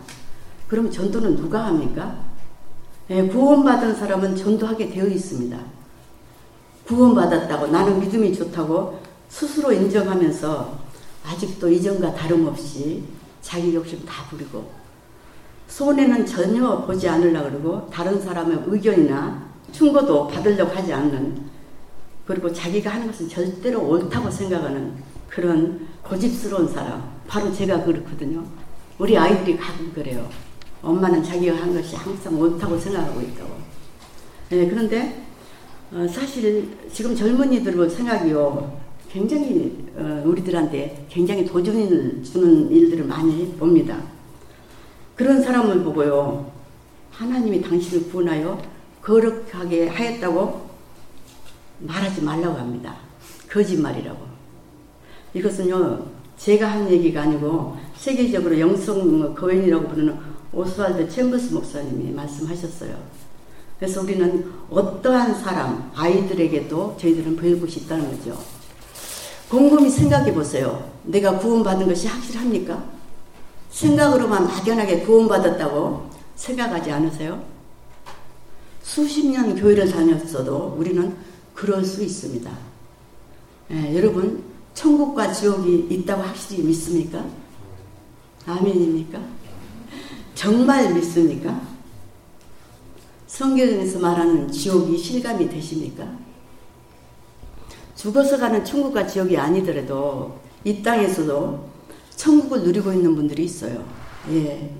[0.68, 2.20] 그럼 전도는 누가 합니까?
[3.08, 5.58] 네, 구원받은 사람은 전도하게 되어 있습니다.
[6.88, 10.80] 구원받았다고 나는 믿음이 좋다고 스스로 인정하면서
[11.26, 13.04] 아직도 이전과 다름없이
[13.42, 14.72] 자기 욕심 다 부리고
[15.68, 21.46] 손해는 전혀 보지 않으려고 그러고 다른 사람의 의견이나 충고도 받으려고 하지 않는
[22.26, 24.94] 그리고 자기가 하는 것은 절대로 옳다고 생각하는
[25.30, 28.44] 그런 고집스러운 사람 바로 제가 그렇거든요.
[28.98, 30.28] 우리 아이들이 가끔 그래요.
[30.82, 33.50] 엄마는 자기가 한 것이 항상 옳다고 생각하고 있다고.
[34.50, 35.24] 네, 그런데
[35.92, 38.87] 어, 사실 지금 젊은이들 생각이요.
[39.12, 43.98] 굉장히 어, 우리들한테 굉장히 도전을 주는 일들을 많이 봅니다.
[45.16, 46.52] 그런 사람을 보고요.
[47.12, 48.62] 하나님이 당신을 구원하여
[49.02, 50.68] 거룩하게 하였다고
[51.80, 52.96] 말하지 말라고 합니다.
[53.50, 54.20] 거짓말이라고.
[55.34, 56.06] 이것은요,
[56.38, 60.18] 제가 한 얘기가 아니고 세계적으로 영성 거인이라고 부르는
[60.54, 62.96] 오스왈드 챔버스 목사님이 말씀하셨어요.
[63.80, 68.57] 그래서 우리는 어떠한 사람, 아이들에게도 저희들은 배울 것이 있다는 거죠.
[69.50, 70.92] 곰곰이 생각해 보세요.
[71.04, 72.84] 내가 구원받은 것이 확실합니까?
[73.72, 77.44] 생각으로만 막연하게 구원받았다고 생각하지 않으세요?
[78.82, 81.16] 수십 년 교회를 다녔어도 우리는
[81.54, 82.52] 그럴 수 있습니다.
[83.72, 87.26] 예, 여러분, 천국과 지옥이 있다고 확실히 믿습니까?
[88.46, 89.20] 아멘입니까?
[90.36, 91.62] 정말 믿습니까?
[93.28, 96.08] 성경에서 말하는 지옥이 실감이 되십니까?
[97.98, 101.68] 죽어서 가는 천국과 지옥이 아니더라도 이 땅에서도
[102.16, 103.84] 천국을 누리고 있는 분들이 있어요.
[104.32, 104.72] 예.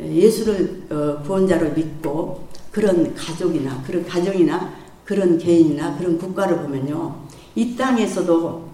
[0.00, 4.72] 예수를 어, 구원자로 믿고 그런 가족이나 그런 가정이나
[5.04, 7.16] 그런 개인이나 그런 국가를 보면요.
[7.56, 8.68] 이 땅에서도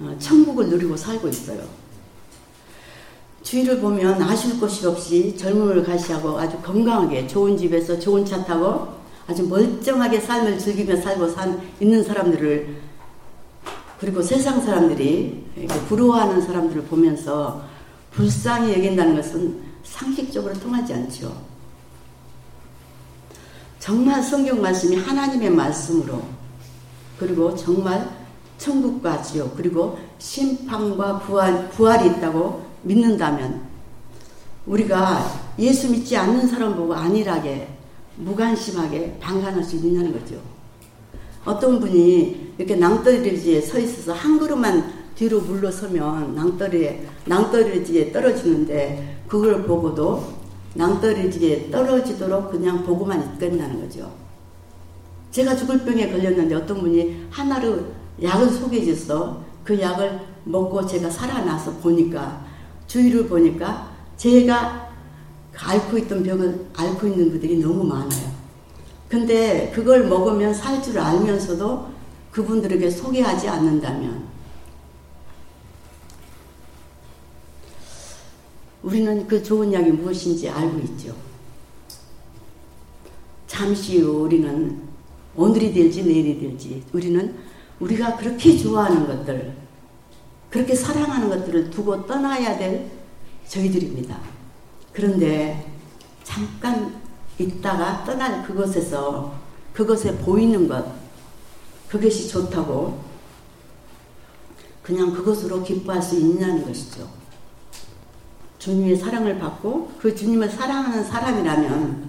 [0.00, 1.60] 어, 천국을 누리고 살고 있어요.
[3.42, 8.88] 주위를 보면 아쉬울 것이 없이 젊음을 가시하고 아주 건강하게 좋은 집에서 좋은 차 타고
[9.26, 12.77] 아주 멀쩡하게 삶을 즐기며 살고 산, 있는 사람들을
[13.98, 15.44] 그리고 세상 사람들이
[15.88, 17.62] 부러워하는 사람들을 보면서
[18.12, 21.36] 불쌍히 여긴다는 것은 상식적으로 통하지 않죠.
[23.78, 26.22] 정말 성경 말씀이 하나님의 말씀으로
[27.18, 28.08] 그리고 정말
[28.58, 33.62] 천국과 지옥 그리고 심판과 부활, 부활이 있다고 믿는다면
[34.66, 35.24] 우리가
[35.58, 37.68] 예수 믿지 않는 사람 보고 안일하게
[38.16, 40.40] 무관심하게 방관할 수 있냐는 거죠.
[41.48, 50.34] 어떤 분이 이렇게 낭떠러지에 서 있어서 한 걸음만 뒤로 물러서면 낭떠러지에, 낭떠러지에 떨어지는데 그걸 보고도
[50.74, 54.12] 낭떠러지에 떨어지도록 그냥 보고만 있겠다는 거죠.
[55.30, 57.78] 제가 죽을 병에 걸렸는데 어떤 분이 하나로
[58.22, 62.44] 약을 소개해줘서 그 약을 먹고 제가 살아나서 보니까
[62.86, 64.88] 주위를 보니까 제가
[65.56, 68.37] 앓고 있던 병을 앓고 있는 그들이 너무 많아요.
[69.08, 71.88] 근데 그걸 먹으면 살 줄 알면서도
[72.30, 74.28] 그분들에게 소개하지 않는다면
[78.82, 81.14] 우리는 그 좋은 약이 무엇인지 알고 있죠.
[83.46, 84.82] 잠시 후 우리는
[85.34, 87.34] 오늘이 될지 내일이 될지 우리는
[87.80, 89.54] 우리가 그렇게 좋아하는 것들,
[90.50, 92.90] 그렇게 사랑하는 것들을 두고 떠나야 될
[93.46, 94.18] 저희들입니다.
[94.92, 95.66] 그런데
[96.24, 97.00] 잠깐
[97.38, 99.34] 있다가 떠날 그곳에서
[99.72, 100.84] 그것에 보이는 것,
[101.88, 103.00] 그것이 좋다고
[104.82, 107.08] 그냥 그것으로 기뻐할 수 있냐는 것이죠.
[108.58, 112.08] 주님의 사랑을 받고 그 주님을 사랑하는 사람이라면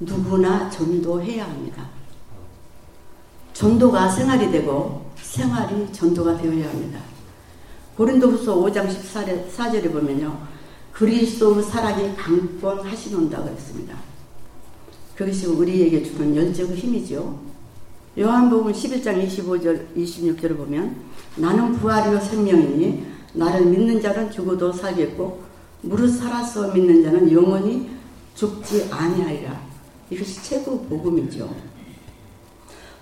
[0.00, 1.86] 누구나 전도해야 합니다.
[3.52, 7.00] 전도가 생활이 되고 생활이 전도가 되어야 합니다.
[7.96, 10.46] 고린도후서 5장 14절에 보면요.
[10.92, 14.07] 그리스도 사랑이 강권하시는다 그랬습니다.
[15.18, 17.40] 그것이 우리에게 주는 열정 힘이죠.
[18.16, 20.94] 요한복음 11장 25절 26절을 보면
[21.34, 25.42] 나는 부활이요 생명이니 나를 믿는 자는 죽어도 살겠고
[25.82, 27.90] 무릇 살아서 믿는 자는 영원히
[28.36, 29.60] 죽지 아니하리라.
[30.08, 31.52] 이것이 최고 복음이죠.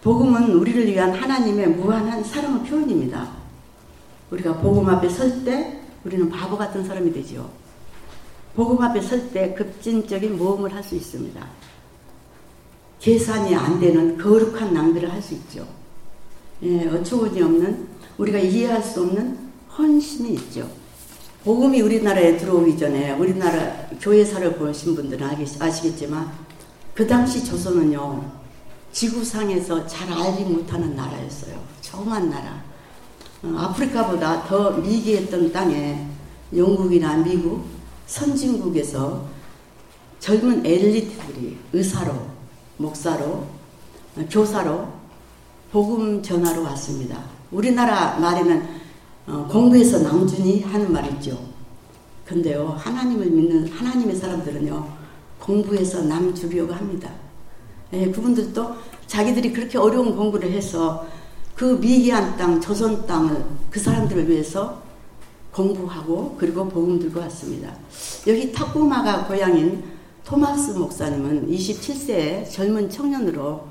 [0.02, 3.30] 복음은 우리를 위한 하나님의 무한한 사랑의 표현입니다.
[4.30, 7.50] 우리가 복음 앞에 설 때 우리는 바보 같은 사람이 되죠.
[8.54, 11.65] 복음 앞에 설 때 급진적인 모험을 할 수 있습니다.
[13.00, 15.66] 계산이 안 되는 거룩한 낭비를 할 수 있죠.
[16.62, 19.38] 예, 어처구니 없는 우리가 이해할 수 없는
[19.76, 20.68] 헌신이 있죠.
[21.44, 25.28] 복음이 우리나라에 들어오기 전에 우리나라 교회사를 보신 분들은
[25.60, 26.32] 아시겠지만
[26.94, 28.32] 그 당시 조선은요
[28.92, 31.60] 지구상에서 잘 알지 못하는 나라였어요.
[31.82, 32.64] 조그만 나라.
[33.42, 36.06] 어, 아프리카보다 더 미개했던 땅에
[36.56, 37.64] 영국이나 미국,
[38.06, 39.26] 선진국에서
[40.18, 42.25] 젊은 엘리트들이 의사로,
[42.78, 44.88] 목사로, 어, 교사로
[45.72, 47.22] 복음 전하러 왔습니다.
[47.50, 48.86] 우리나라 말에는
[49.26, 51.38] 어, 공부해서 남준이 하는 말이죠.
[52.24, 54.88] 근데요, 하나님을 믿는 하나님의 사람들은요,
[55.40, 57.10] 공부해서 남 주려고 합니다.
[57.92, 61.06] 예, 그분들도 자기들이 그렇게 어려운 공부를 해서
[61.54, 64.82] 그 미개한 땅, 조선 땅을 그 사람들을 위해서
[65.52, 67.72] 공부하고 그리고 복음 들고 왔습니다.
[68.26, 69.82] 여기 타코마가 고향인
[70.26, 73.64] 토마스 목사님은 27세의 젊은 청년으로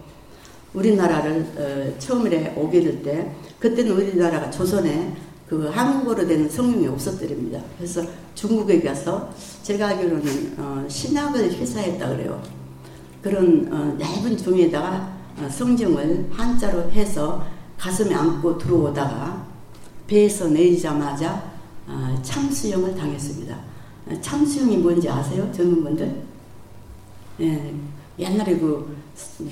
[0.74, 5.14] 우리나라를 어, 처음에 오게 될 때 그때는 우리나라가 조선에
[5.50, 7.62] 그 한국어로 된 성경이 없었더랍니다.
[7.78, 8.02] 그래서
[8.36, 9.30] 중국에 가서
[9.64, 12.42] 제가 알기로는 어, 신학을 회사했다 그래요.
[13.22, 17.46] 그런 어, 얇은 종이에다가 어, 성경을 한자로 해서
[17.78, 19.46] 가슴에 안고 들어오다가
[20.08, 21.52] 배에서 내리자마자
[21.86, 23.58] 어, 참수형을 당했습니다.
[24.08, 25.52] 어, 참수형이 뭔지 아세요?
[25.52, 26.35] 젊은 분들?
[27.42, 27.74] 예,
[28.18, 28.98] 옛날에 그,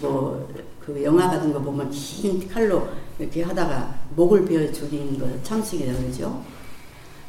[0.02, 0.48] 뭐,
[0.80, 2.88] 그 영화 같은 거 보면 긴 칼로
[3.20, 6.44] 이렇게 하다가 목을 베어 죽인 걸 참수형이라고 그러죠.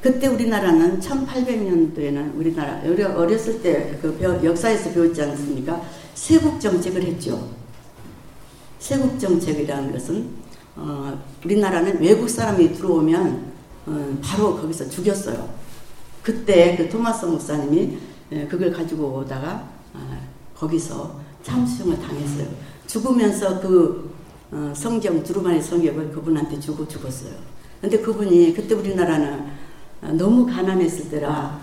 [0.00, 2.82] 그때 우리나라는 1800년도에는 우리나라
[3.16, 5.80] 어렸을 때 그 역사에서 배웠지 않습니까?
[6.14, 7.48] 세국 정책을 했죠.
[8.78, 10.28] 세국 정책이라는 것은
[10.76, 13.52] 어, 우리나라는 외국 사람이 들어오면
[13.86, 15.48] 어, 바로 거기서 죽였어요.
[16.22, 17.98] 그때 그 토마스 목사님이
[18.32, 22.46] 예, 그걸 가지고 오다가 어, 거기서 참수형을 당했어요.
[22.86, 24.14] 죽으면서 그
[24.52, 27.32] 어, 성경 두루마리 성경을 그분한테 주고 죽었어요.
[27.80, 29.46] 근데 그분이 그때 우리나라는
[30.02, 31.60] 어, 너무 가난했을 때라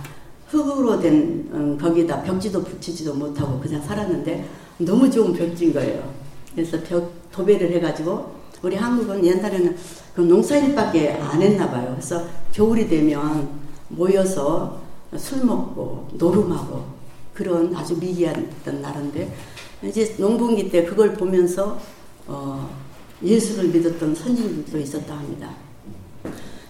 [0.47, 4.45] 흙으로 된 음, 거기다 벽지도 붙이지도 못하고 그냥 살았는데
[4.80, 6.12] 너무 좋은 벽지인 거예요.
[6.54, 9.77] 그래서 벽 도배를 해가지고 우리 한국은 옛날에는
[10.13, 11.91] 그 농사일밖에 안 했나 봐요.
[11.91, 13.49] 그래서 겨울이 되면
[13.88, 14.82] 모여서
[15.17, 17.01] 술 먹고 노름하고
[17.41, 19.34] 그런 아주 미개했던 나라인데
[19.84, 21.80] 이제 농번기 때 그걸 보면서
[22.27, 22.69] 어,
[23.23, 25.49] 예수를 믿었던 선진들도 있었다 합니다.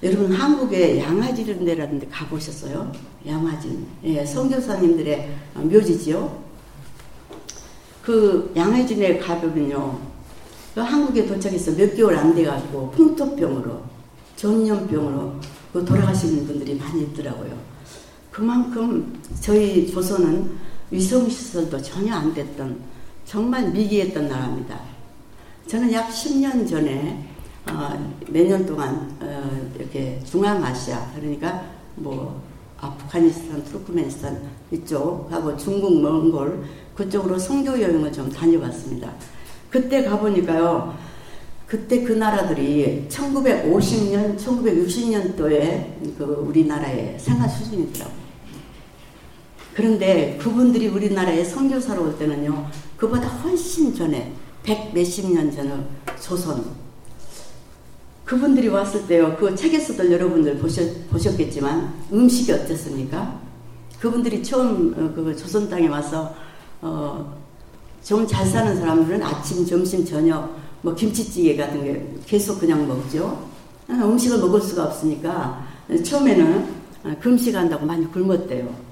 [0.02, 2.90] 여러분 한국에 양화진 데라는 데 가보셨어요?
[3.28, 3.86] 양화진.
[4.06, 6.42] 예, 선교사님들의 묘지지요.
[8.02, 10.00] 그 양화진에 가보면요.
[10.76, 13.82] 한국에 도착해서 몇 개월 안 돼가지고 풍토병으로
[14.38, 15.36] 전염병으로
[15.74, 17.71] 그 돌아가시는 분들이 많이 있더라고요.
[18.32, 20.50] 그만큼 저희 조선은
[20.90, 22.80] 위성시설도 전혀 안 됐던
[23.26, 24.80] 정말 미개했던 나라입니다.
[25.68, 27.28] 저는 약 10년 전에
[27.70, 31.64] 어, 몇년 동안 어, 이렇게 중앙아시아 그러니까
[31.96, 32.42] 뭐
[32.80, 34.42] 아프가니스탄, 투르크메니스탄
[34.72, 36.64] 이쪽하고 중국, 몽골
[36.96, 39.14] 그쪽으로 성교 여행을 좀 다녀봤습니다.
[39.70, 40.98] 그때 가보니까요.
[41.68, 48.21] 그때 그 나라들이 1950년, 1960년도에 그 우리나라의 생활 수준이더라고요.
[49.74, 55.74] 그런데 그분들이 우리나라에 선교사로 올 때는요, 그보다 훨씬 전에, 백 몇십 년 전에
[56.20, 56.64] 조선.
[58.26, 63.40] 그분들이 왔을 때요, 그 책에서도 여러분들 보셨, 보셨겠지만, 음식이 어땠습니까?
[64.00, 66.34] 그분들이 처음 어, 그 조선 땅에 와서,
[66.82, 67.38] 어,
[68.04, 73.48] 좀 잘 사는 사람들은 아침, 점심, 저녁, 뭐 김치찌개 같은 게 계속 그냥 먹죠.
[73.88, 75.64] 아, 음식을 먹을 수가 없으니까
[76.04, 76.66] 처음에는
[77.04, 78.91] 아, 금식한다고 많이 굶었대요.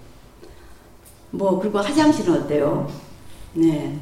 [1.32, 2.90] 뭐 그리고 화장실은 어때요?
[3.54, 4.00] 네.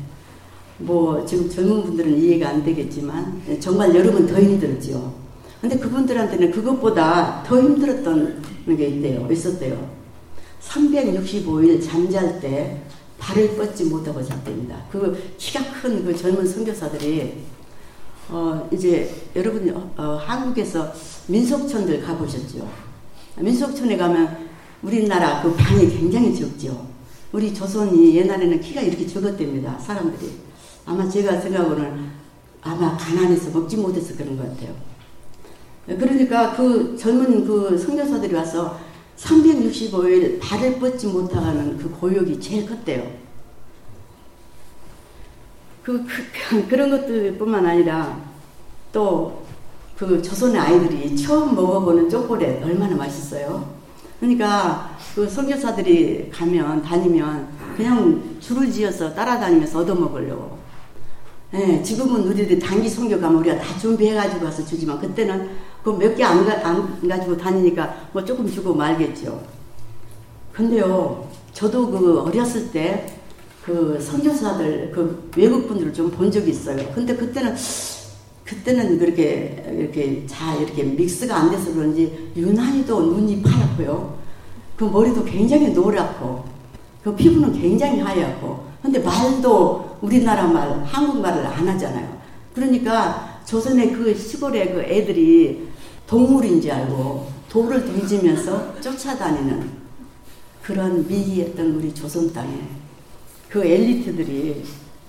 [0.79, 5.13] 뭐 지금 젊은 분들은 이해가 안 되겠지만 정말 여름은 더 힘들죠.
[5.59, 8.43] 근데 그분들한테는 그것보다 더 힘들었던
[8.77, 9.27] 게 있대요.
[9.31, 9.89] 있었대요.
[10.61, 12.81] 365일 잠잘 때
[13.17, 14.83] 발을 뻗지 못하고 잤답니다.
[14.91, 17.41] 그 키가 큰 그 젊은 선교사들이
[18.29, 20.91] 어 이제 여러분 어, 한국에서
[21.27, 22.69] 민속촌들 가보셨죠?
[23.37, 24.49] 민속촌에 가면
[24.83, 26.85] 우리나라 그 방이 굉장히 적죠.
[27.31, 29.77] 우리 조선이 옛날에는 키가 이렇게 적었답니다.
[29.79, 30.31] 사람들이.
[30.85, 32.09] 아마 제가 생각으로는
[32.61, 34.75] 아마 가난해서 먹지 못해서 그런 것 같아요.
[35.85, 38.79] 그러니까 그 젊은 그 선교사들이 와서
[39.17, 43.09] 365일 발을 뻗지 못하는 그 고역이 제일 컸대요.
[45.83, 46.05] 그,
[46.49, 48.21] 그, 그런 것들뿐만 아니라
[48.91, 49.47] 또
[49.97, 53.67] 그 조선의 아이들이 처음 먹어보는 초콜릿 얼마나 맛있어요.
[54.19, 60.59] 그러니까 그 선교사들이 가면 다니면 그냥 줄을 지어서 따라다니면서 얻어먹으려고.
[61.55, 65.49] 예, 지금은 우리들이 단기 선교 가면 우리가 다 준비해가지고 가서 주지만 그때는
[65.83, 69.41] 그 몇 개안 안 가지고 다니니까 뭐 조금 주고 말겠죠.
[70.53, 73.17] 근데요, 저도 그 어렸을 때
[73.65, 76.77] 그 선교사들, 그 외국 분들을 좀 본 적이 있어요.
[76.93, 77.55] 근데 그때는
[78.45, 84.26] 그때는 그렇게 이렇게 자 이렇게 믹스가 안 돼서 그런지 유난히도 눈이 파랗고요.
[84.77, 86.45] 그 머리도 굉장히 노랗고
[87.03, 92.17] 그 피부는 굉장히 하얗고 근데 말도 우리나라 말 한국말을 안 하잖아요.
[92.53, 95.67] 그러니까 조선의 그 시골의 그 애들이
[96.05, 99.69] 동물인 지 알고 돌을 던지면서 쫓아다니는
[100.61, 102.67] 그런 미개했던 우리 조선 땅에
[103.49, 104.63] 그 엘리트들이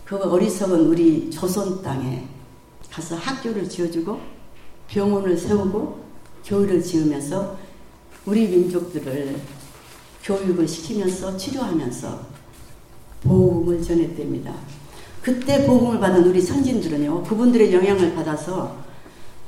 [0.04, 2.26] 그 어리석은 우리 조선 땅에
[2.90, 4.18] 가서 학교를 지어주고
[4.88, 6.04] 병원을 세우고
[6.44, 7.56] 교회를 지으면서
[8.24, 9.36] 우리 민족들을
[10.22, 12.20] 교육을 시키면서 치료하면서
[13.22, 14.54] 복음을 전했답니다.
[15.22, 18.76] 그때 복음을 받은 우리 선진들은요, 그분들의 영향을 받아서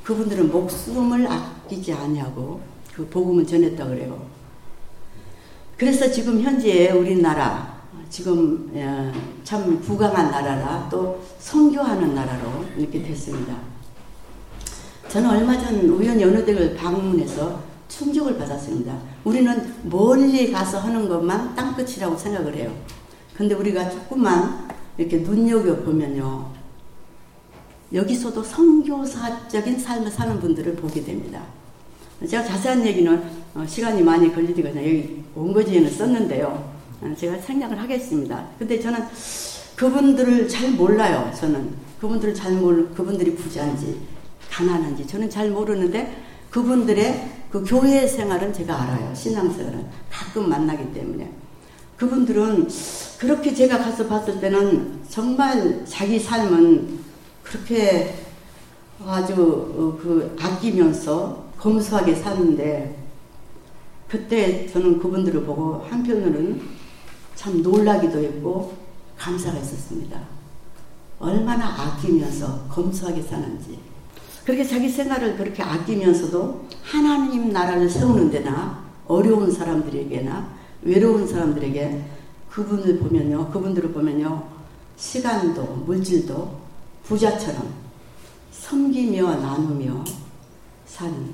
[0.05, 2.61] 그분들은 목숨을 아끼지 아니하고
[2.95, 4.27] 그 복음을 전했다 그래요.
[5.77, 7.81] 그래서 지금 현재 우리나라
[8.11, 9.13] 지금 어,
[9.45, 13.57] 참 부강한 나라라 또 선교하는 나라로 이렇게 됐습니다.
[15.09, 18.99] 저는 얼마 전 우연히 어느 댁을 방문해서 충격을 받았습니다.
[19.25, 22.73] 우리는 멀리 가서 하는 것만 땅끝이라고 생각을 해요.
[23.37, 26.51] 근데 우리가 조금만 이렇게 눈여겨보면요.
[27.93, 31.43] 여기서도 선교사적인 삶을 사는 분들을 보게 됩니다.
[32.27, 33.23] 제가 자세한 얘기는
[33.55, 36.73] 어, 시간이 많이 걸리니까 여기 원고지에는 썼는데요.
[37.01, 38.47] 어, 제가 생략을 하겠습니다.
[38.59, 39.01] 근데 저는
[39.75, 41.33] 그분들을 잘 몰라요.
[41.35, 44.01] 저는 그분들을 잘 모르, 그분들이 부자인지
[44.51, 49.15] 가난한지 저는 잘 모르는데 그분들의 그 교회 생활은 제가 알아요.
[49.15, 51.33] 신앙생활은 가끔 만나기 때문에
[51.97, 52.69] 그분들은
[53.19, 57.01] 그렇게 제가 가서 봤을 때는 정말 자기 삶은
[57.43, 58.15] 그렇게
[59.05, 62.97] 아주 어, 그 아끼면서 검소하게 사는데
[64.09, 66.63] 그때 저는 그분들을 보고 한편으로는
[67.35, 68.75] 참 놀라기도 했고
[69.17, 70.21] 감사가 있었습니다.
[71.19, 73.79] 얼마나 아끼면서 검소하게 사는지.
[74.51, 80.49] 그렇게 자기 생활을 그렇게 아끼면서도 하나님 나라를 세우는 데나 어려운 사람들에게나
[80.83, 82.05] 외로운 사람들에게
[82.51, 84.43] 그분을 보면요, 그분들을 보면요,
[84.97, 86.61] 시간도 물질도
[87.05, 87.73] 부자처럼
[88.51, 90.05] 섬기며 나누며
[90.85, 91.31] 사는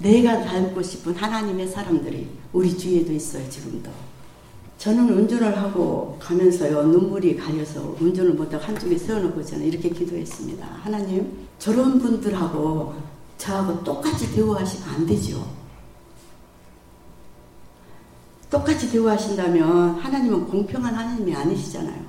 [0.00, 3.88] 내가 닮고 싶은 하나님의 사람들이 우리 주위에도 있어요, 지금도.
[4.78, 10.66] 저는 운전을 하고 가면서요 눈물이 가려서 운전을 못하고 한쪽에 세워놓고 저는 이렇게 기도했습니다.
[10.82, 12.94] 하나님 저런 분들하고
[13.38, 15.46] 저하고 똑같이 대우하시면 안 되죠.
[18.50, 22.04] 똑같이 대우하신다면 하나님은 공평한 하나님이 아니시잖아요.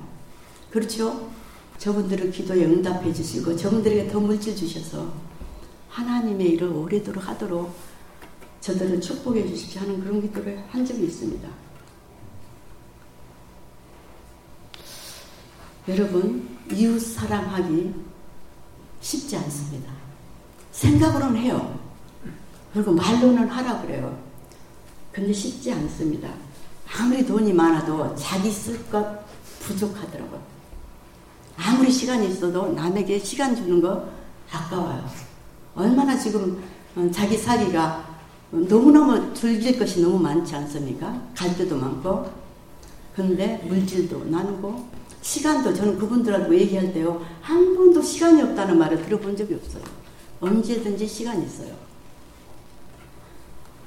[0.70, 1.28] 그렇죠?
[1.78, 5.12] 저분들을 기도에 응답해 주시고 저분들에게 더 물질 주셔서
[5.88, 7.74] 하나님의 일을 오래도록 하도록
[8.60, 11.65] 저들을 축복해 주십시오 하는 그런 기도를 한 적이 있습니다.
[15.88, 17.94] 여러분, 이웃 사랑하기
[19.00, 19.92] 쉽지 않습니다.
[20.72, 21.78] 생각으로는 해요.
[22.72, 24.18] 그리고 말로는 하라 그래요.
[25.12, 26.28] 근데 쉽지 않습니다.
[26.98, 29.24] 아무리 돈이 많아도 자기 쓸 것
[29.60, 30.40] 부족하더라고요.
[31.56, 34.08] 아무리 시간이 있어도 남에게 시간 주는 거
[34.50, 35.08] 아까워요.
[35.74, 36.62] 얼마나 지금
[36.96, 38.16] 어, 자기 살기가
[38.50, 41.22] 너무너무 즐길 것이 너무 많지 않습니까?
[41.34, 42.30] 갈 때도 많고.
[43.14, 44.86] 근데 물질도 나누고
[45.26, 47.20] 시간도 저는 그분들하고 얘기할 때요.
[47.40, 49.82] 한 번도 시간이 없다는 말을 들어본 적이 없어요.
[50.40, 51.74] 언제든지 시간이 있어요.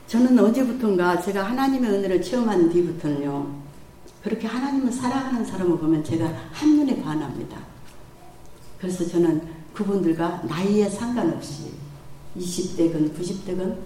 [0.08, 3.56] 저는 어제부턴가 제가 하나님의 은혜를 체험한 뒤부터는요.
[4.22, 7.58] 그렇게 하나님을 사랑하는 사람을 보면 제가 한눈에 반합니다.
[8.78, 9.42] 그래서 저는
[9.74, 11.72] 그분들과 나이에 상관없이
[12.38, 13.78] 20대건 90대건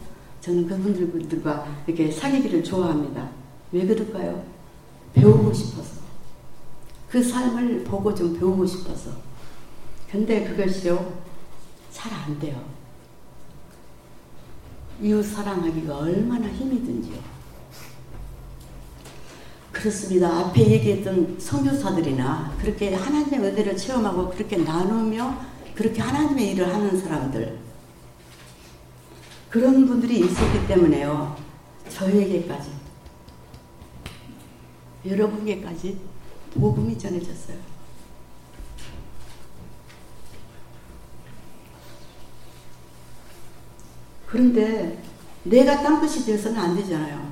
[0.42, 3.30] 저는 그분들과 이렇게 사귀기를 좋아합니다.
[3.72, 4.44] 왜 그럴까요?
[5.14, 6.03] 배우고 싶어서.
[7.14, 9.12] 그 삶을 보고 좀 배우고 싶어서.
[10.10, 11.14] 근데 그것이요,
[11.92, 12.60] 잘 안 돼요.
[15.00, 17.20] 이웃 사랑하기가 얼마나 힘이 든지요.
[19.72, 20.40] 그렇습니다.
[20.40, 25.40] 앞에 얘기했던 선교사들이나 그렇게 하나님의 은혜를 체험하고 그렇게 나누며
[25.76, 27.60] 그렇게 하나님의 일을 하는 사람들
[29.52, 31.38] 그런 분들이 있었기 때문에요.
[31.90, 32.72] 저에게까지
[35.06, 36.13] 여러분에게까지
[36.54, 37.58] 복음이 전해졌어요.
[44.28, 45.04] 그런데
[45.44, 47.32] 내가 땅끝이 되어서는 안 되잖아요.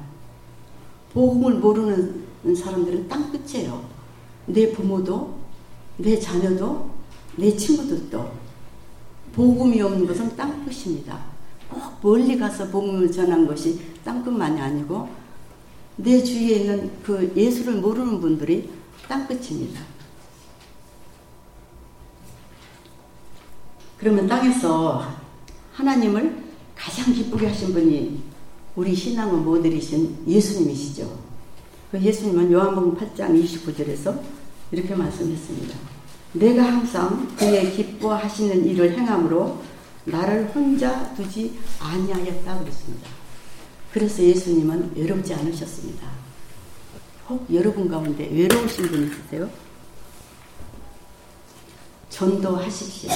[1.13, 3.83] 복음을 모르는 사람들은 땅끝이에요.
[4.47, 5.39] 내 부모도,
[5.97, 6.91] 내 자녀도,
[7.37, 8.31] 내 친구들도.
[9.33, 11.31] 복음이 없는 것은 땅끝입니다.
[11.69, 15.07] 꼭 멀리 가서 복음을 전한 것이 땅끝만이 아니고
[15.95, 18.69] 내 주위에 있는 그 예수를 모르는 분들이
[19.11, 19.81] 땅끝입니다.
[23.97, 25.05] 그러면 땅에서
[25.73, 26.41] 하나님을
[26.73, 28.23] 가장 기쁘게 하신 분이
[28.77, 31.19] 우리 신앙의 모델이신 예수님이시죠.
[31.91, 34.17] 그 예수님은 요한복음 8장 29절에서
[34.71, 35.77] 이렇게 말씀했습니다.
[36.31, 39.61] 내가 항상 그의 기뻐하시는 일을 행함으로
[40.05, 43.09] 나를 혼자 두지 아니하였다 그랬습니다.
[43.91, 46.20] 그래서 예수님은 외롭지 않으셨습니다.
[47.31, 49.49] 혹 여러분 가운데 외로우신 분 있으세요?
[52.09, 53.09] 전도하십시오.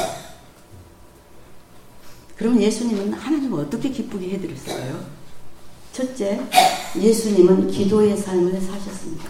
[2.37, 5.05] 그럼 예수님은 하나님을 어떻게 기쁘게 해드렸을까요?
[5.91, 6.41] 첫째,
[6.97, 9.29] 예수님은 기도의 삶을 사셨습니다.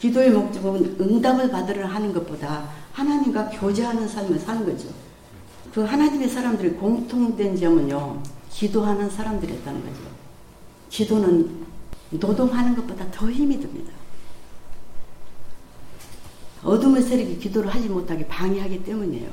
[0.00, 4.88] 기도의 목적은 응답을 받으려 하는 것보다 하나님과 교제하는 삶을 사는 거죠.
[5.72, 8.20] 그 하나님의 사람들의 공통된 점은요,
[8.50, 10.00] 기도하는 사람들이었다는 거죠.
[10.90, 11.71] 기도는
[12.12, 13.92] 노동하는 것보다 더 힘이 듭니다.
[16.62, 19.30] 어둠의 세력이 기도를 하지 못하게 방해하기 때문이에요.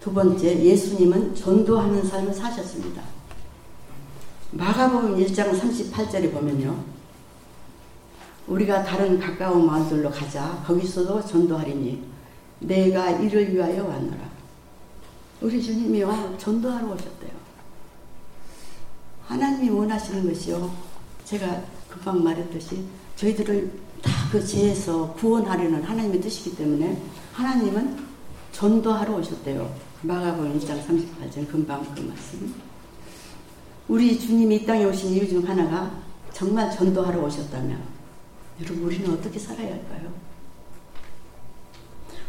[0.00, 3.02] 두 번째, 예수님은 전도하는 삶을 사셨습니다.
[4.50, 6.84] 마가복음 1장 38절에 보면요.
[8.46, 10.62] 우리가 다른 가까운 마을들로 가자.
[10.66, 12.04] 거기서도 전도하리니
[12.60, 14.34] 내가 이를 위하여 왔노라.
[15.40, 16.36] 우리 주님이요.
[16.38, 17.33] 전도하러 오셨대요.
[19.26, 20.74] 하나님이 원하시는 것이요.
[21.24, 22.84] 제가 금방 말했듯이
[23.16, 27.00] 저희들을 다 그 죄에서 구원하려는 하나님의 뜻이기 때문에
[27.34, 28.04] 하나님은
[28.50, 29.72] 전도하러 오셨대요.
[30.02, 32.52] 마가복음 1장 38절 금방 그 말씀.
[33.86, 35.88] 우리 주님이 이 땅에 오신 이유 중 하나가
[36.32, 37.80] 정말 전도하러 오셨다면
[38.60, 40.12] 여러분 우리는 어떻게 살아야 할까요?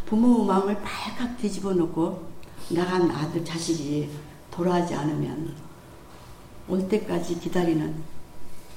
[0.06, 2.24] 부모 마음을 발칵 뒤집어 놓고
[2.70, 4.12] 나간 아들 자식이
[4.52, 5.56] 돌아가지 않으면
[6.68, 7.96] 올 때까지 기다리는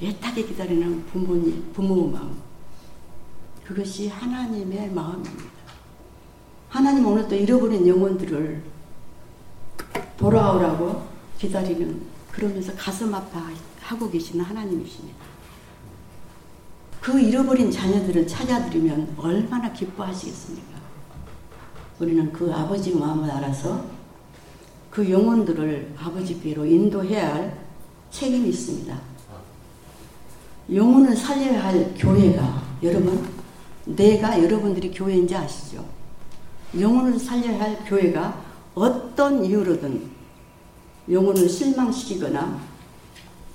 [0.01, 2.37] 애타게 기다리는 부모님 부모의 마음
[3.65, 5.59] 그것이 하나님의 마음입니다.
[6.69, 8.63] 하나님 오늘 또 잃어버린 영혼들을
[10.17, 11.07] 돌아오라고
[11.39, 12.01] 기다리는
[12.33, 15.19] 그러면서 가슴 아파하고 계시는 하나님이십니다.
[17.01, 20.79] 그 잃어버린 자녀들을 찾아드리면 얼마나 기뻐하시겠습니까?
[22.01, 23.85] 우리는 그 아버지 마음을 알아서
[24.91, 27.68] 그 영혼들을 아버지께로 인도해야 할
[28.11, 28.99] 책임이 있습니다.
[30.73, 33.29] 영혼을 살려야 할 교회가 여러분
[33.85, 35.85] 내가 여러분들이 교회인지 아시죠?
[36.79, 38.45] 영혼을 살려야 할 교회가
[38.75, 40.11] 어떤 이유로든
[41.11, 42.61] 영혼을 실망시키거나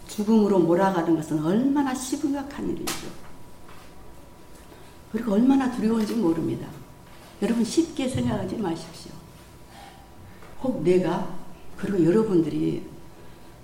[0.07, 3.07] 죽음으로 몰아가는 것은 얼마나 시부각한 일이죠.
[5.11, 6.67] 그리고 얼마나 두려운지 모릅니다.
[7.41, 9.11] 여러분 쉽게 생각하지 마십시오.
[10.63, 11.35] 혹 내가
[11.77, 12.83] 그리고 여러분들이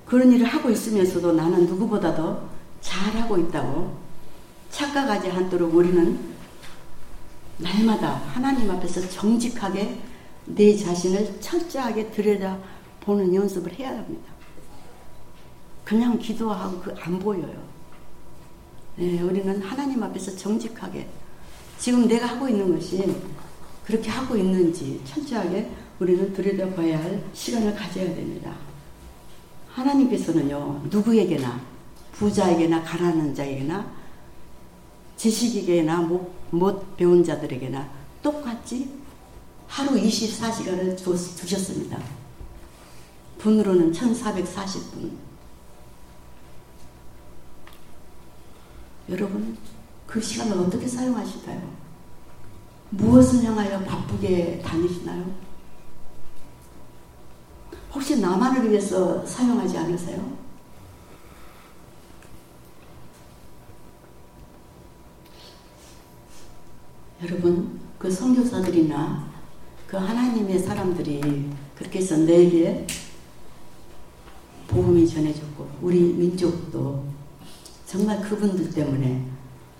[0.09, 2.49] 그런 일을 하고 있으면서도 나는 누구보다 더
[2.81, 3.95] 잘하고 있다고
[4.71, 6.17] 착각하지 않도록 우리는
[7.57, 10.01] 날마다 하나님 앞에서 정직하게
[10.45, 14.33] 내 자신을 철저하게 들여다보는 연습을 해야 합니다.
[15.85, 17.63] 그냥 기도하고 그 안 보여요.
[18.95, 21.07] 네, 우리는 하나님 앞에서 정직하게
[21.77, 23.15] 지금 내가 하고 있는 것이
[23.85, 28.68] 그렇게 하고 있는지 철저하게 우리는 들여다봐야 할 시간을 가져야 됩니다.
[29.79, 31.59] 하나님께서는요, 누구에게나,
[32.13, 33.89] 부자에게나, 가난한 자에게나,
[35.15, 37.89] 지식에게나, 못, 못 배운 자들에게나
[38.21, 38.89] 똑같이
[39.67, 41.99] 하루 24시간을 두셨습니다.
[43.37, 45.11] 분으로는 1440분.
[49.09, 49.57] 여러분,
[50.05, 51.79] 그 시간을 어떻게 사용하실까요?
[52.91, 55.48] 무엇을 향하여 바쁘게 다니시나요?
[57.93, 60.37] 혹시 나만을 위해서 사용하지 않으세요?
[67.23, 69.29] 여러분, 그 선교사들이나
[69.87, 72.85] 그 하나님의 사람들이 그렇게 해서 내게
[74.67, 77.03] 복음이 전해졌고 우리 민족도
[77.85, 79.25] 정말 그분들 때문에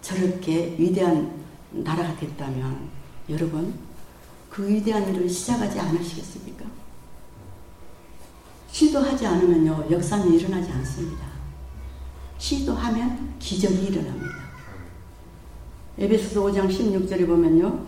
[0.02, 1.32] 저렇게 위대한
[1.72, 2.90] 나라가 됐다면
[3.30, 3.74] 여러분
[4.50, 6.79] 그 위대한 일을 시작하지 않으시겠습니까?
[8.80, 11.26] 시도하지 않으면요 역사는 일어나지 않습니다.
[12.38, 14.36] 시도하면 기적이 일어납니다.
[15.98, 17.86] 에베소서 5장 16절에 보면요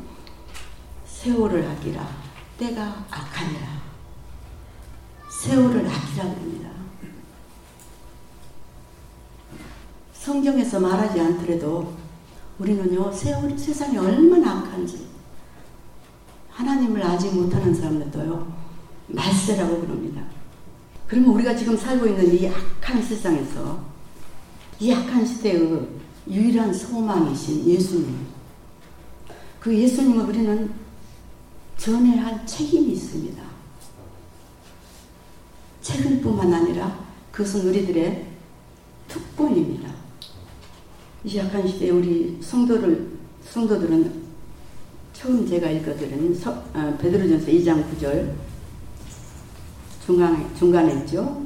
[1.06, 2.06] 세월을 아끼라
[2.58, 3.82] 때가 악하니라
[5.30, 6.70] 세월을 아끼라 그럽니다.
[10.12, 11.96] 성경에서 말하지 않더라도
[12.60, 15.08] 우리는요 세월 세상이 얼마나 악한지
[16.50, 18.54] 하나님을 알지 못하는 사람들도요
[19.08, 20.21] 말세라고 그럽니다.
[21.12, 23.84] 그러면 우리가 지금 살고 있는 이 악한 세상에서
[24.80, 25.86] 이 악한 시대의
[26.30, 28.28] 유일한 소망이신 예수님.
[29.60, 30.72] 그 예수님을 우리는
[31.78, 33.44] 전해야 할 책임이 있습니다.
[35.82, 38.28] 책임뿐만 아니라 그것은 우리들의
[39.10, 39.94] 특권입니다.
[41.26, 43.12] 이 약한 시대에 우리 성도를,
[43.44, 44.14] 성도들은
[45.12, 48.34] 처음 제가 읽어드린 어, 베드로전서 2장 9절
[50.06, 51.46] 중간, 중간에 있죠.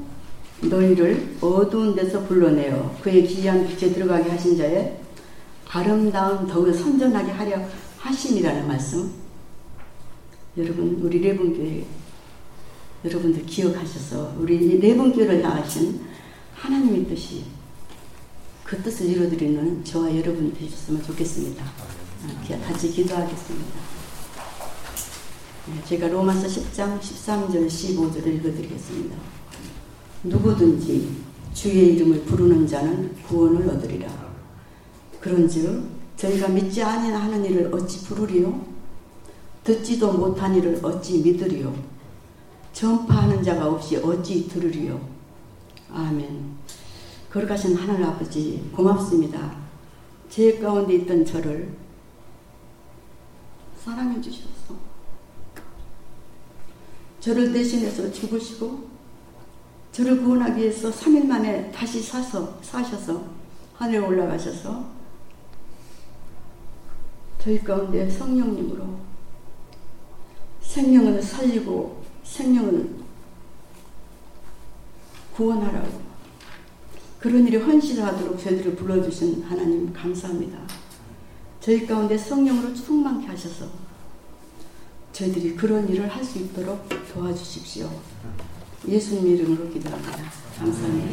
[0.61, 4.97] 너희를 어두운 데서 불러내어 그의 기이한 빛에 들어가게 하신 자의
[5.69, 7.59] 아름다운 덕을 선전하게 하려
[7.97, 9.11] 하심이라는 말씀.
[10.57, 11.85] 여러분, 우리 레분교회
[13.03, 16.01] 여러분들 기억하셔서 우리 레분교회를 향하신
[16.55, 17.43] 하나님의 뜻이
[18.63, 21.63] 그 뜻을 이루어드리는 저와 여러분이 되셨으면 좋겠습니다.
[21.63, 23.84] 아, 같이 기도하겠습니다.
[25.67, 29.17] 네, 제가 로마서 10장 13절 15절을 읽어드리겠습니다.
[30.23, 31.23] 누구든지
[31.55, 34.07] 주의 이름을 부르는 자는 구원을 얻으리라.
[35.19, 38.63] 그런즉 저희가 믿지 아니하는 일을 어찌 부르리요?
[39.63, 41.75] 듣지도 못한 일을 어찌 믿으리요?
[42.71, 45.01] 전파하는 자가 없이 어찌 들으리요?
[45.91, 46.57] 아멘.
[47.31, 49.55] 거룩하신 하늘 아버지 고맙습니다.
[50.29, 51.75] 제 가운데 있던 저를
[53.83, 54.54] 사랑해 주셨어.
[57.25, 58.87] 저를 대신해서 죽으시고
[59.91, 63.25] 저를 구원하기 위해서 3일 만에 다시 사서 사셔서
[63.73, 64.85] 하늘에 올라가셔서
[67.41, 68.99] 저희 가운데 성령님으로
[70.61, 72.95] 생명을 살리고 생명을
[75.33, 76.01] 구원하라고
[77.19, 80.59] 그런 일에 헌신하도록 저희들을 불러주신 하나님 감사합니다.
[81.59, 83.84] 저희 가운데 성령으로 충만케 하셔서
[85.15, 87.89] 저희들이 그런 일을 할 수 있도록 도와주십시오.
[88.85, 90.11] 예수님 이름으로 기도합니다.
[90.59, 91.07] 감사합니다.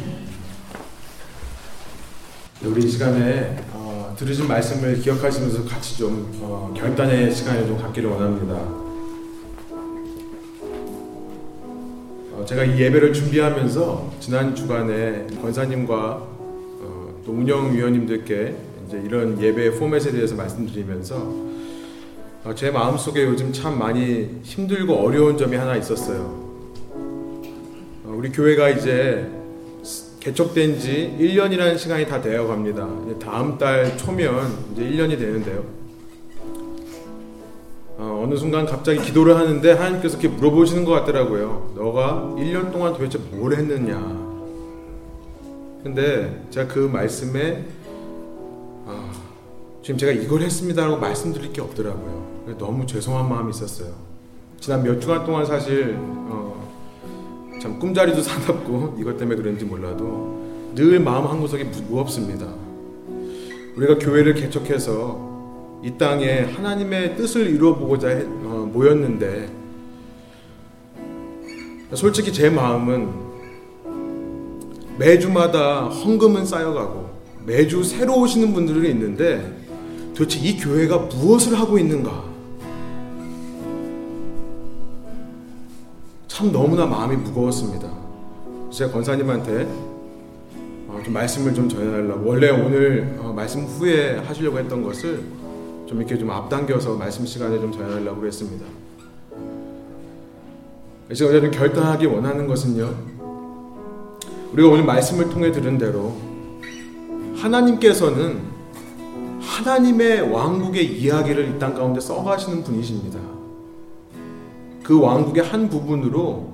[2.61, 8.09] 네, 우리 이 시간에 어, 들으신 말씀을 기억하시면서 같이 좀 어, 결단의 시간을 좀 갖기를
[8.09, 8.55] 원합니다.
[12.33, 18.55] 어, 제가 이 예배를 준비하면서 지난 주간에 권사님과 어, 또 운영위원님들께
[18.87, 21.52] 이제 이런 예배 포맷에 대해서 말씀드리면서 어,
[22.55, 26.43] 제 마음속에 요즘 참 많이 힘들고 어려운 점이 하나 있었어요.
[28.03, 29.31] 우리 교회가 이제
[30.19, 32.85] 개척된 지 1년이라는 시간이 다 되어 갑니다.
[33.21, 35.63] 다음 달 초면 이제 1년이 되는데요.
[37.97, 41.73] 어, 느 순간 갑자기 기도를 하는데 하나님께서 이렇게 물어보시는 것 같더라고요.
[41.77, 43.97] 너가 1년 동안 도대체 뭘 했느냐?
[45.81, 47.65] 근데 제가 그 말씀에
[48.85, 49.11] 아,
[49.81, 52.32] 지금 제가 이걸 했습니다라고 말씀드릴 게 없더라고요.
[52.57, 53.93] 너무 죄송한 마음이 있었어요.
[54.59, 56.69] 지난 몇 주간 동안 사실 어,
[57.61, 60.41] 참 꿈자리도 사납고 이것 때문에 그런지 몰라도
[60.75, 62.45] 늘 마음 한 구석이 무겁습니다.
[63.75, 69.49] 우리가 교회를 개척해서 이 땅에 하나님의 뜻을 이루어보고자 해, 어, 모였는데
[71.93, 73.09] 솔직히 제 마음은
[74.97, 77.09] 매주마다 헌금은 쌓여가고
[77.45, 79.61] 매주 새로 오시는 분들이 있는데
[80.15, 82.32] 도대체 이 교회가 무엇을 하고 있는가?
[86.33, 87.87] 참 너무나 마음이 무거웠습니다.
[88.71, 89.67] 제가 권사님한테
[90.87, 95.23] 어, 좀 말씀을 좀 전해달라고 원래 오늘 어, 말씀 후에 하시려고 했던 것을
[95.85, 98.65] 좀 이렇게 좀 앞당겨서 말씀 시간에 좀 전해달라고 했습니다.
[101.13, 102.95] 제가 좀 결단하기 원하는 것은요.
[104.53, 106.15] 우리가 오늘 말씀을 통해 들은 대로
[107.35, 108.39] 하나님께서는
[109.39, 113.32] 하나님의 왕국의 이야기를 이 땅 가운데 써가시는 분이십니다.
[114.83, 116.51] 그 왕국의 한 부분으로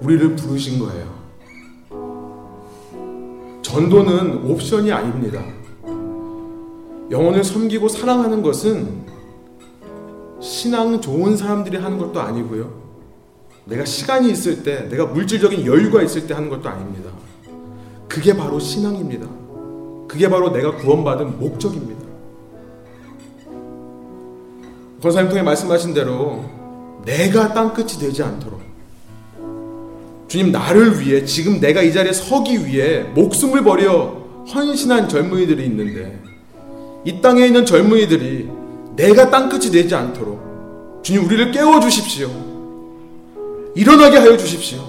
[0.00, 1.16] 우리를 부르신 거예요.
[3.62, 5.42] 전도는 옵션이 아닙니다.
[7.10, 9.04] 영혼을 섬기고 사랑하는 것은
[10.40, 12.86] 신앙 좋은 사람들이 하는 것도 아니고요.
[13.64, 17.10] 내가 시간이 있을 때, 내가 물질적인 여유가 있을 때 하는 것도 아닙니다.
[18.08, 19.26] 그게 바로 신앙입니다.
[20.06, 22.06] 그게 바로 내가 구원받은 목적입니다.
[25.02, 26.55] 권사님 통해 말씀하신 대로
[27.06, 28.60] 내가 땅끝이 되지 않도록
[30.28, 36.20] 주님 나를 위해 지금 내가 이 자리에 서기 위해 목숨을 버려 헌신한 젊은이들이 있는데
[37.04, 38.48] 이 땅에 있는 젊은이들이
[38.96, 42.28] 내가 땅끝이 되지 않도록 주님 우리를 깨워 주십시오.
[43.76, 44.80] 일어나게 하여 주십시오.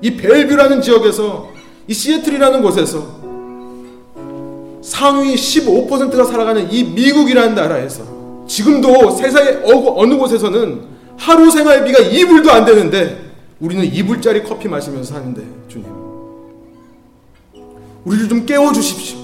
[0.00, 1.50] 이 벨뷰라는 지역에서
[1.88, 3.24] 이 시애틀이라는 곳에서
[4.82, 8.04] 상위 15%가 살아가는 이 미국이라는 나라에서
[8.46, 15.86] 지금도 세상의 어느 곳에서는 하루 생활비가 2불도 안 되는데 우리는 2불짜리 커피 마시면서 사는데 주님
[18.04, 19.18] 우리를 좀 깨워 주십시오.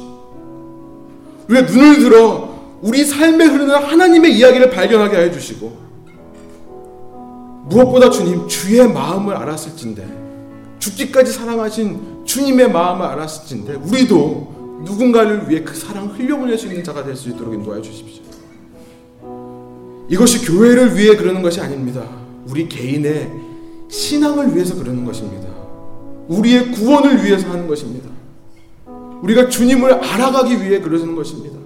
[1.49, 2.49] 우리가 눈을 들어
[2.81, 5.79] 우리 삶에 흐르는 하나님의 이야기를 발견하게 해 주시고
[7.67, 10.21] 무엇보다 주님 주의 마음을 알았을진데
[10.79, 17.15] 죽기까지 사랑하신 주님의 마음을 알았을진데 우리도 누군가를 위해 그 사랑을 흘려보낼 수 있는 자가 될
[17.15, 18.20] 수 있도록 인도하여 주십시오.
[20.11, 22.05] 이것이 교회를 위해 그러는 것이 아닙니다.
[22.47, 23.31] 우리 개인의
[23.89, 25.49] 신앙을 위해서 그러는 것입니다.
[26.27, 28.11] 우리의 구원을 위해서 하는 것입니다.
[29.23, 31.59] 우리가 주님을 알아가기 위해 그러는 것입니다.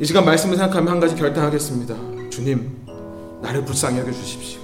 [0.00, 1.94] 이 시간 말씀을 생각하면 한 가지 결단하겠습니다.
[2.28, 2.76] 주님,
[3.40, 4.60] 나를 불쌍히 여겨 주십시오.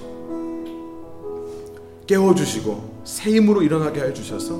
[2.05, 4.59] 깨워 주시고 새 힘으로 일어나게 해 주셔서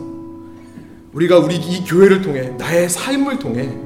[1.12, 3.78] 우리가 우리 이 교회를 통해 나의 삶을 통해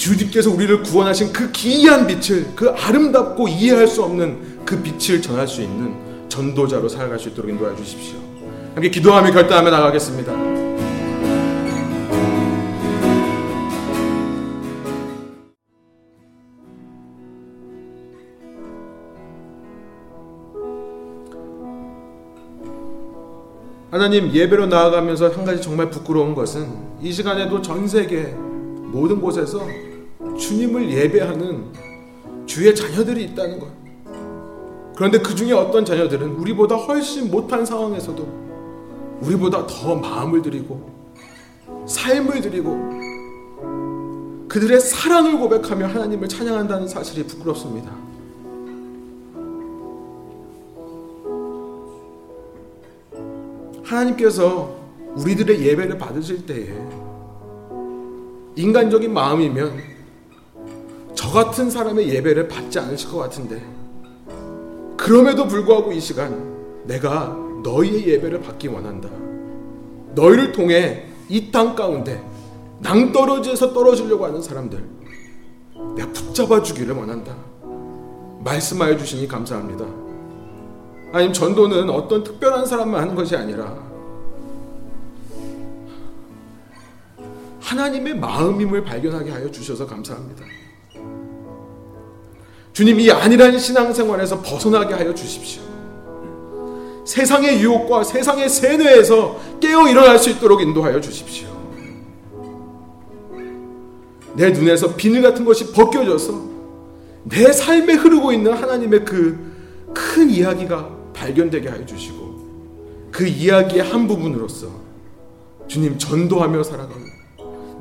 [0.00, 5.60] 주님께서 우리를 구원하신 그 기이한 빛을 그 아름답고 이해할 수 없는 그 빛을 전할 수
[5.60, 5.94] 있는
[6.30, 8.18] 전도자로 살아갈 수 있도록 인도해 주십시오.
[8.74, 10.32] 함께 기도하며 결단하며 나가겠습니다.
[23.90, 26.68] 하나님 예배로 나아가면서 한 가지 정말 부끄러운 것은
[27.02, 28.34] 이 시간에도 전 세계
[28.92, 29.89] 모든 곳에서
[30.40, 31.66] 주님을 예배하는
[32.46, 33.68] 주의 자녀들이 있다는 것.
[34.96, 40.90] 그런데 그 중에 어떤 자녀들은 우리보다 훨씬 못한 상황에서도 우리보다 더 마음을 들이고
[41.86, 43.00] 삶을 들이고
[44.48, 47.92] 그들의 사랑을 고백하며 하나님을 찬양한다는 사실이 부끄럽습니다.
[53.84, 54.76] 하나님께서
[55.16, 56.74] 우리들의 예배를 받으실 때에
[58.56, 59.89] 인간적인 마음이면
[61.20, 63.62] 저 같은 사람의 예배를 받지 않으실 것 같은데
[64.96, 69.10] 그럼에도 불구하고 이 시간 내가 너희의 예배를 받기 원한다.
[70.14, 72.24] 너희를 통해 이 땅 가운데
[72.78, 74.82] 낭떠러지에서 떨어지려고 하는 사람들
[75.94, 77.36] 내가 붙잡아 주기를 원한다.
[78.42, 79.84] 말씀하여 주시니 감사합니다.
[81.12, 83.76] 아니면 전도는 어떤 특별한 사람만 하는 것이 아니라
[87.60, 90.46] 하나님의 마음임을 발견하게 하여 주셔서 감사합니다.
[92.72, 95.62] 주님 이 아니라는 신앙생활에서 벗어나게 하여 주십시오.
[97.04, 101.48] 세상의 유혹과 세상의 세뇌에서 깨어 일어날 수 있도록 인도하여 주십시오.
[104.34, 106.50] 내 눈에서 비늘 같은 것이 벗겨져서
[107.24, 109.50] 내 삶에 흐르고 있는 하나님의 그
[109.92, 114.68] 큰 이야기가 발견되게 하여 주시고 그 이야기의 한 부분으로서
[115.66, 117.00] 주님 전도하며 살아가고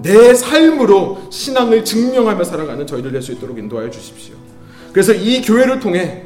[0.02, 4.36] 내 삶으로 신앙을 증명하며 살아가는 저희들 될수 있도록 인도하여 주십시오.
[4.92, 6.24] 그래서 이 교회를 통해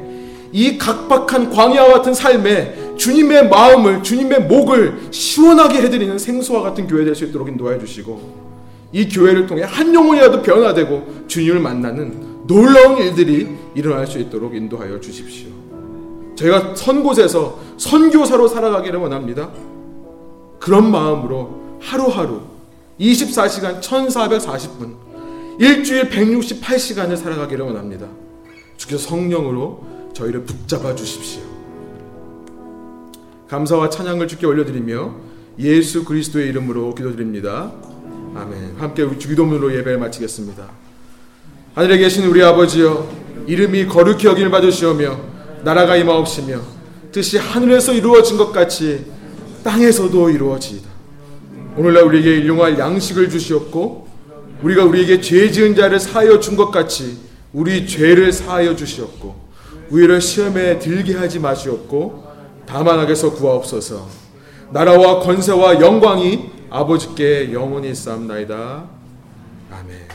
[0.52, 7.14] 이 각박한 광야와 같은 삶에 주님의 마음을 주님의 목을 시원하게 해드리는 생수와 같은 교회 될
[7.14, 8.44] 수 있도록 인도하여 주시고
[8.92, 15.48] 이 교회를 통해 한 영혼이라도 변화되고 주님을 만나는 놀라운 일들이 일어날 수 있도록 인도하여 주십시오.
[16.36, 19.50] 저희가 선 곳에서 선교사로 살아가기를 원합니다.
[20.60, 22.40] 그런 마음으로 하루하루
[23.00, 24.94] 24시간 1440분
[25.58, 28.06] 일주일 168시간을 살아가기를 원합니다.
[28.76, 31.42] 주께서 성령으로 저희를 붙잡아 주십시오.
[33.48, 35.14] 감사와 찬양을 주께 올려드리며
[35.58, 37.72] 예수 그리스도의 이름으로 기도드립니다.
[38.34, 38.76] 아멘.
[38.78, 40.68] 함께 주기도문으로 예배를 마치겠습니다.
[41.74, 43.08] 하늘에 계신 우리 아버지여
[43.46, 45.18] 이름이 거룩히 여김을 받으시오며
[45.62, 46.60] 나라가 임하옵시며
[47.12, 49.04] 뜻이 하늘에서 이루어진 것 같이
[49.62, 50.88] 땅에서도 이루어지이다.
[51.76, 54.08] 오늘날 우리에게 일용할 양식을 주시옵고
[54.62, 57.18] 우리가 우리에게 죄 지은 자를 사하여 준 것 같이
[57.54, 59.34] 우리 죄를 사하여 주시옵고
[59.90, 62.24] 우리를 시험에 들게 하지 마시옵고
[62.66, 64.08] 다만 악에서 구하옵소서.
[64.70, 68.84] 나라와 권세와 영광이 아버지께 영원히 쌓옵나이다.
[69.70, 70.13] 아멘.